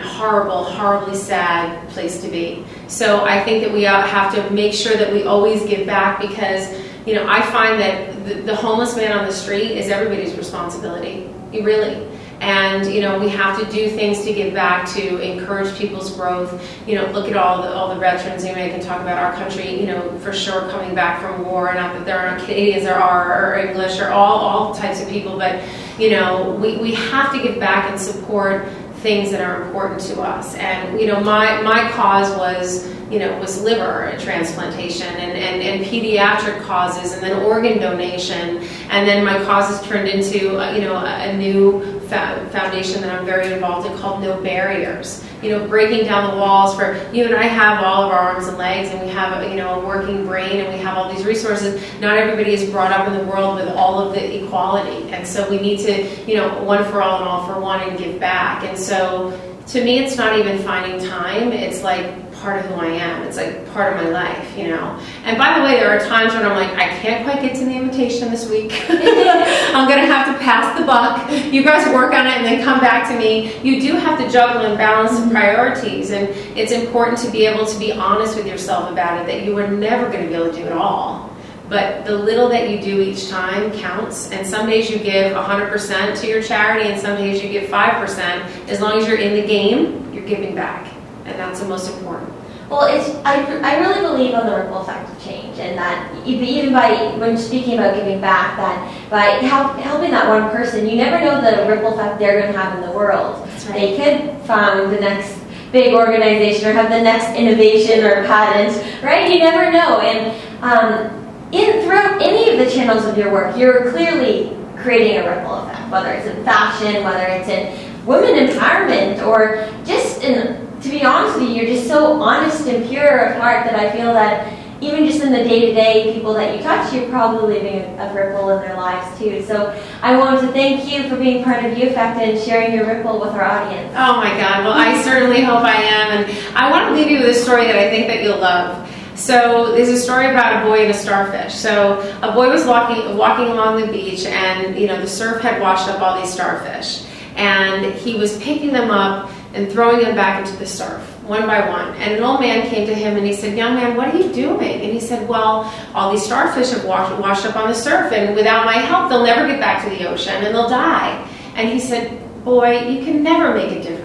horrible, 0.00 0.64
horribly 0.64 1.16
sad 1.16 1.88
place 1.90 2.20
to 2.22 2.28
be. 2.28 2.64
So 2.88 3.24
I 3.24 3.42
think 3.44 3.62
that 3.64 3.72
we 3.72 3.82
have 3.82 4.34
to 4.34 4.50
make 4.50 4.72
sure 4.72 4.96
that 4.96 5.12
we 5.12 5.24
always 5.24 5.64
give 5.64 5.86
back 5.86 6.20
because, 6.20 6.68
you 7.06 7.14
know, 7.14 7.26
I 7.28 7.42
find 7.50 7.80
that 7.80 8.46
the, 8.46 8.56
homeless 8.56 8.96
man 8.96 9.16
on 9.16 9.26
the 9.26 9.32
street 9.32 9.72
is 9.72 9.88
everybody's 9.88 10.34
responsibility. 10.36 11.28
You 11.52 11.64
really. 11.64 12.08
And 12.44 12.92
you 12.92 13.00
know 13.00 13.18
we 13.18 13.30
have 13.30 13.58
to 13.58 13.64
do 13.72 13.88
things 13.88 14.22
to 14.24 14.34
give 14.34 14.52
back 14.52 14.86
to 14.90 15.18
encourage 15.18 15.76
people's 15.78 16.14
growth. 16.14 16.52
You 16.86 16.96
know, 16.96 17.10
look 17.12 17.28
at 17.30 17.36
all 17.36 17.62
the 17.62 17.68
all 17.68 17.94
the 17.94 18.00
veterans. 18.00 18.44
You 18.44 18.54
know, 18.54 18.62
I 18.62 18.68
can 18.68 18.80
talk 18.80 19.00
about 19.00 19.18
our 19.18 19.32
country. 19.34 19.80
You 19.80 19.86
know, 19.86 20.18
for 20.18 20.32
sure 20.32 20.68
coming 20.70 20.94
back 20.94 21.22
from 21.22 21.44
war. 21.44 21.72
Not 21.74 21.94
that 21.94 22.04
there 22.04 22.18
aren't 22.18 22.44
Canadians, 22.44 22.84
there 22.84 23.00
are 23.00 23.52
or 23.52 23.58
English 23.58 23.98
or 23.98 24.10
all 24.10 24.38
all 24.38 24.74
types 24.74 25.00
of 25.00 25.08
people, 25.08 25.38
but 25.38 25.62
you 25.98 26.10
know 26.10 26.54
we, 26.60 26.76
we 26.76 26.94
have 26.94 27.32
to 27.32 27.42
give 27.42 27.58
back 27.58 27.90
and 27.90 27.98
support 27.98 28.68
things 29.04 29.30
that 29.30 29.42
are 29.42 29.62
important 29.62 30.00
to 30.00 30.20
us. 30.22 30.54
And 30.54 30.98
you 30.98 31.06
know, 31.06 31.20
my 31.20 31.60
my 31.62 31.90
cause 31.92 32.36
was 32.38 32.92
you 33.10 33.18
know 33.18 33.38
was 33.38 33.60
liver 33.62 34.16
transplantation 34.18 35.06
and, 35.06 35.32
and, 35.32 35.62
and 35.62 35.84
pediatric 35.84 36.62
causes, 36.62 37.12
and 37.12 37.22
then 37.22 37.42
organ 37.44 37.78
donation, 37.78 38.64
and 38.90 39.06
then 39.06 39.24
my 39.24 39.44
causes 39.44 39.86
turned 39.86 40.08
into 40.08 40.58
uh, 40.58 40.72
you 40.72 40.80
know 40.80 40.96
a, 40.96 41.28
a 41.28 41.36
new 41.36 41.93
foundation 42.08 43.00
that 43.02 43.18
I'm 43.18 43.24
very 43.24 43.52
involved 43.52 43.86
in 43.86 43.96
called 43.98 44.22
No 44.22 44.40
Barriers. 44.42 45.24
You 45.42 45.50
know, 45.50 45.68
breaking 45.68 46.06
down 46.06 46.30
the 46.30 46.40
walls 46.40 46.74
for 46.74 46.94
you 47.12 47.24
and 47.24 47.34
I 47.34 47.44
have 47.44 47.84
all 47.84 48.04
of 48.04 48.12
our 48.12 48.18
arms 48.18 48.46
and 48.46 48.56
legs, 48.56 48.88
and 48.88 49.00
we 49.00 49.08
have 49.08 49.42
a, 49.42 49.48
you 49.48 49.56
know 49.56 49.80
a 49.80 49.86
working 49.86 50.26
brain, 50.26 50.60
and 50.60 50.72
we 50.72 50.80
have 50.80 50.96
all 50.96 51.12
these 51.12 51.24
resources. 51.24 51.82
Not 52.00 52.16
everybody 52.16 52.54
is 52.54 52.70
brought 52.70 52.92
up 52.92 53.08
in 53.08 53.14
the 53.14 53.24
world 53.24 53.56
with 53.56 53.68
all 53.68 54.00
of 54.00 54.14
the 54.14 54.44
equality, 54.44 55.10
and 55.12 55.26
so 55.26 55.48
we 55.50 55.58
need 55.58 55.78
to 55.80 56.30
you 56.30 56.36
know 56.36 56.62
one 56.62 56.84
for 56.84 57.02
all 57.02 57.18
and 57.18 57.28
all 57.28 57.46
for 57.46 57.60
one 57.60 57.80
and 57.80 57.98
give 57.98 58.18
back. 58.18 58.64
And 58.64 58.78
so 58.78 59.38
to 59.68 59.82
me, 59.82 59.98
it's 59.98 60.16
not 60.16 60.38
even 60.38 60.58
finding 60.58 61.06
time. 61.08 61.52
It's 61.52 61.82
like 61.82 62.32
part 62.44 62.62
of 62.62 62.66
who 62.66 62.74
I 62.74 62.88
am. 62.88 63.22
It's 63.22 63.38
like 63.38 63.66
part 63.72 63.96
of 63.96 64.04
my 64.04 64.10
life, 64.10 64.56
you 64.56 64.68
know. 64.68 65.00
And 65.24 65.38
by 65.38 65.58
the 65.58 65.64
way, 65.64 65.80
there 65.80 65.88
are 65.88 65.98
times 65.98 66.34
when 66.34 66.44
I'm 66.44 66.54
like, 66.54 66.76
I 66.76 66.88
can't 66.98 67.24
quite 67.24 67.40
get 67.40 67.56
to 67.56 67.64
the 67.64 67.72
invitation 67.72 68.30
this 68.30 68.48
week. 68.50 68.72
I'm 68.90 69.88
gonna 69.88 70.06
have 70.06 70.26
to 70.26 70.44
pass 70.44 70.78
the 70.78 70.84
buck. 70.84 71.30
You 71.52 71.64
guys 71.64 71.86
work 71.94 72.12
on 72.12 72.26
it 72.26 72.36
and 72.36 72.44
then 72.44 72.62
come 72.62 72.80
back 72.80 73.08
to 73.10 73.18
me. 73.18 73.58
You 73.62 73.80
do 73.80 73.96
have 73.96 74.18
to 74.18 74.30
juggle 74.30 74.62
and 74.62 74.76
balance 74.76 75.12
mm-hmm. 75.12 75.30
priorities, 75.30 76.10
and 76.10 76.28
it's 76.56 76.72
important 76.72 77.18
to 77.20 77.30
be 77.30 77.46
able 77.46 77.64
to 77.64 77.78
be 77.78 77.92
honest 77.92 78.36
with 78.36 78.46
yourself 78.46 78.90
about 78.90 79.22
it. 79.22 79.26
That 79.26 79.44
you 79.44 79.58
are 79.58 79.68
never 79.68 80.10
going 80.10 80.24
to 80.24 80.28
be 80.28 80.34
able 80.34 80.50
to 80.50 80.56
do 80.56 80.66
it 80.66 80.72
all. 80.72 81.23
But 81.68 82.04
the 82.04 82.16
little 82.16 82.48
that 82.50 82.68
you 82.68 82.80
do 82.80 83.00
each 83.00 83.28
time 83.28 83.72
counts. 83.72 84.30
And 84.30 84.46
some 84.46 84.68
days 84.68 84.90
you 84.90 84.98
give 84.98 85.32
100% 85.32 86.20
to 86.20 86.26
your 86.26 86.42
charity, 86.42 86.90
and 86.90 87.00
some 87.00 87.16
days 87.16 87.42
you 87.42 87.48
give 87.48 87.70
5%. 87.70 88.68
As 88.68 88.80
long 88.80 88.98
as 88.98 89.08
you're 89.08 89.18
in 89.18 89.40
the 89.40 89.46
game, 89.46 90.12
you're 90.12 90.26
giving 90.26 90.54
back 90.54 90.94
and 91.24 91.38
that's 91.38 91.60
the 91.60 91.68
most 91.68 91.90
important. 91.90 92.32
Well, 92.68 92.86
it's 92.88 93.14
I, 93.24 93.44
I 93.60 93.78
really 93.80 94.00
believe 94.00 94.34
on 94.34 94.46
the 94.46 94.56
ripple 94.56 94.78
effect 94.78 95.10
of 95.10 95.22
change, 95.22 95.58
and 95.58 95.76
that 95.76 96.26
even 96.26 96.72
by 96.72 97.14
when 97.18 97.36
speaking 97.36 97.74
about 97.74 97.94
giving 97.94 98.20
back, 98.20 98.56
that 98.56 99.10
by 99.10 99.46
help, 99.46 99.76
helping 99.78 100.10
that 100.10 100.28
one 100.28 100.50
person, 100.50 100.88
you 100.88 100.96
never 100.96 101.22
know 101.22 101.40
the 101.40 101.68
ripple 101.68 101.98
effect 101.98 102.18
they're 102.18 102.40
going 102.40 102.52
to 102.52 102.58
have 102.58 102.78
in 102.78 102.88
the 102.88 102.96
world. 102.96 103.40
Right. 103.68 103.72
They 103.72 103.96
could 103.96 104.40
found 104.46 104.92
the 104.92 105.00
next 105.00 105.38
big 105.72 105.94
organization 105.94 106.68
or 106.68 106.72
have 106.72 106.88
the 106.88 107.02
next 107.02 107.36
innovation 107.36 108.04
or 108.04 108.24
patent, 108.26 109.02
right? 109.02 109.30
You 109.30 109.40
never 109.40 109.70
know. 109.70 110.00
And 110.00 110.62
um, 110.62 111.23
in 111.54 111.84
throughout 111.84 112.20
any 112.20 112.50
of 112.50 112.58
the 112.58 112.70
channels 112.70 113.04
of 113.04 113.16
your 113.16 113.32
work, 113.32 113.56
you're 113.56 113.90
clearly 113.90 114.56
creating 114.76 115.18
a 115.18 115.30
ripple 115.30 115.54
effect, 115.54 115.90
whether 115.90 116.10
it's 116.10 116.26
in 116.26 116.44
fashion, 116.44 117.04
whether 117.04 117.24
it's 117.24 117.48
in 117.48 118.04
women 118.04 118.46
empowerment, 118.46 119.24
or 119.26 119.68
just 119.84 120.22
in 120.22 120.64
to 120.82 120.90
be 120.90 121.02
honest 121.02 121.38
with 121.38 121.48
you, 121.48 121.54
you're 121.54 121.74
just 121.76 121.88
so 121.88 122.20
honest 122.20 122.66
and 122.68 122.86
pure 122.90 123.30
of 123.30 123.40
heart 123.40 123.64
that 123.64 123.74
I 123.74 123.90
feel 123.96 124.12
that 124.12 124.52
even 124.82 125.06
just 125.06 125.22
in 125.22 125.32
the 125.32 125.42
day 125.42 125.66
to 125.66 125.74
day 125.74 126.12
people 126.12 126.34
that 126.34 126.54
you 126.54 126.62
touch, 126.62 126.92
you're 126.92 127.08
probably 127.08 127.54
leaving 127.54 127.98
a, 127.98 128.12
ripple 128.14 128.50
in 128.50 128.60
their 128.60 128.76
lives 128.76 129.18
too. 129.18 129.42
So 129.44 129.74
I 130.02 130.14
want 130.16 130.40
to 130.40 130.48
thank 130.48 130.92
you 130.92 131.08
for 131.08 131.16
being 131.16 131.42
part 131.42 131.64
of 131.64 131.78
You 131.78 131.88
Effect 131.88 132.20
and 132.20 132.38
sharing 132.38 132.74
your 132.74 132.86
ripple 132.86 133.18
with 133.18 133.30
our 133.30 133.44
audience. 133.44 133.94
Oh 133.96 134.16
my 134.16 134.38
God! 134.38 134.64
Well, 134.64 134.74
I 134.74 135.00
certainly 135.02 135.42
hope 135.42 135.64
I 135.64 135.74
am, 135.74 136.18
and 136.18 136.56
I 136.56 136.70
want 136.70 136.88
to 136.88 136.94
leave 136.94 137.10
you 137.10 137.20
with 137.20 137.34
a 137.34 137.38
story 137.38 137.64
that 137.64 137.76
I 137.76 137.88
think 137.88 138.08
that 138.08 138.22
you'll 138.22 138.38
love. 138.38 138.88
So 139.16 139.72
there's 139.72 139.88
a 139.88 139.98
story 139.98 140.28
about 140.28 140.62
a 140.62 140.68
boy 140.68 140.82
and 140.82 140.90
a 140.90 140.94
starfish. 140.94 141.54
So 141.54 142.00
a 142.22 142.32
boy 142.32 142.50
was 142.50 142.66
walking 142.66 143.16
walking 143.16 143.46
along 143.46 143.80
the 143.80 143.86
beach, 143.86 144.24
and 144.26 144.78
you 144.78 144.86
know 144.86 145.00
the 145.00 145.08
surf 145.08 145.40
had 145.42 145.60
washed 145.60 145.88
up 145.88 146.00
all 146.00 146.20
these 146.20 146.32
starfish, 146.32 147.06
and 147.36 147.94
he 147.94 148.16
was 148.16 148.36
picking 148.42 148.72
them 148.72 148.90
up 148.90 149.30
and 149.54 149.70
throwing 149.70 150.00
them 150.00 150.16
back 150.16 150.44
into 150.44 150.58
the 150.58 150.66
surf, 150.66 151.00
one 151.22 151.46
by 151.46 151.66
one. 151.68 151.94
And 151.94 152.14
an 152.14 152.22
old 152.24 152.40
man 152.40 152.68
came 152.68 152.86
to 152.88 152.94
him 152.94 153.16
and 153.16 153.24
he 153.24 153.32
said, 153.32 153.56
Young 153.56 153.74
man, 153.74 153.96
what 153.96 154.12
are 154.12 154.18
you 154.18 154.32
doing? 154.32 154.80
And 154.80 154.92
he 154.92 155.00
said, 155.00 155.28
Well, 155.28 155.72
all 155.94 156.10
these 156.10 156.24
starfish 156.24 156.70
have 156.70 156.84
washed, 156.84 157.16
washed 157.20 157.46
up 157.46 157.56
on 157.56 157.68
the 157.68 157.74
surf, 157.74 158.12
and 158.12 158.34
without 158.34 158.66
my 158.66 158.74
help, 158.78 159.08
they'll 159.08 159.24
never 159.24 159.46
get 159.46 159.60
back 159.60 159.84
to 159.84 159.90
the 159.90 160.08
ocean 160.08 160.34
and 160.34 160.54
they'll 160.54 160.68
die. 160.68 161.26
And 161.54 161.68
he 161.68 161.78
said, 161.78 162.20
Boy, 162.44 162.88
you 162.88 163.04
can 163.04 163.22
never 163.22 163.54
make 163.54 163.70
a 163.70 163.80
difference. 163.82 164.03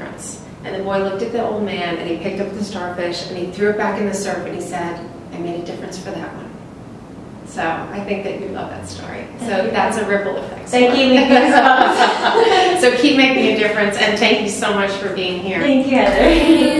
And 0.69 0.81
the 0.81 0.83
boy 0.83 0.99
looked 0.99 1.23
at 1.23 1.31
the 1.31 1.43
old 1.43 1.63
man 1.63 1.97
and 1.97 2.07
he 2.07 2.17
picked 2.17 2.39
up 2.39 2.53
the 2.53 2.63
starfish 2.63 3.27
and 3.27 3.37
he 3.37 3.51
threw 3.51 3.71
it 3.71 3.77
back 3.77 3.99
in 3.99 4.05
the 4.05 4.13
surf 4.13 4.45
and 4.45 4.53
he 4.53 4.61
said, 4.61 5.03
I 5.33 5.37
made 5.39 5.61
a 5.61 5.65
difference 5.65 5.97
for 5.97 6.11
that 6.11 6.31
one. 6.35 6.45
So 7.47 7.63
I 7.63 8.03
think 8.05 8.23
that 8.25 8.39
you 8.39 8.49
love 8.49 8.69
that 8.69 8.87
story. 8.87 9.25
So 9.39 9.47
that's 9.47 9.97
a 9.97 10.07
ripple 10.07 10.37
effect. 10.37 10.69
Thank 10.69 10.95
you. 10.95 11.17
so 12.81 12.95
keep 13.01 13.17
making 13.17 13.55
a 13.55 13.57
difference, 13.57 13.97
and 13.97 14.19
thank 14.19 14.43
you 14.43 14.49
so 14.49 14.71
much 14.71 14.91
for 14.91 15.11
being 15.15 15.41
here. 15.41 15.59
Thank 15.59 15.87
you, 15.87 15.95
Heather. 15.95 16.69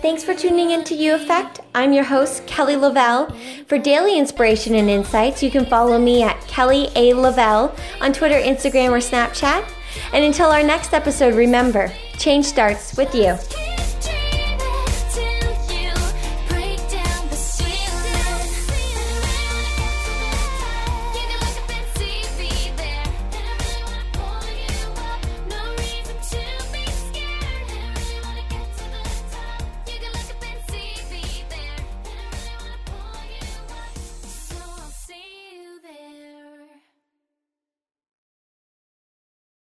Thanks 0.00 0.24
for 0.24 0.34
tuning 0.34 0.70
in 0.70 0.84
to 0.84 0.94
You 0.94 1.14
Effect. 1.14 1.60
I'm 1.74 1.92
your 1.92 2.04
host, 2.04 2.46
Kelly 2.46 2.76
Lavelle. 2.76 3.34
For 3.66 3.78
daily 3.78 4.18
inspiration 4.18 4.74
and 4.74 4.88
insights, 4.88 5.42
you 5.42 5.50
can 5.50 5.66
follow 5.66 5.98
me 5.98 6.22
at 6.22 6.40
Kelly 6.46 6.88
A. 6.94 7.12
Lavelle 7.14 7.74
on 8.00 8.12
Twitter, 8.12 8.40
Instagram, 8.40 8.90
or 8.90 8.98
Snapchat. 8.98 9.68
And 10.12 10.24
until 10.24 10.50
our 10.50 10.62
next 10.62 10.92
episode, 10.92 11.34
remember, 11.34 11.92
change 12.18 12.46
starts 12.46 12.96
with 12.96 13.14
you. 13.14 13.36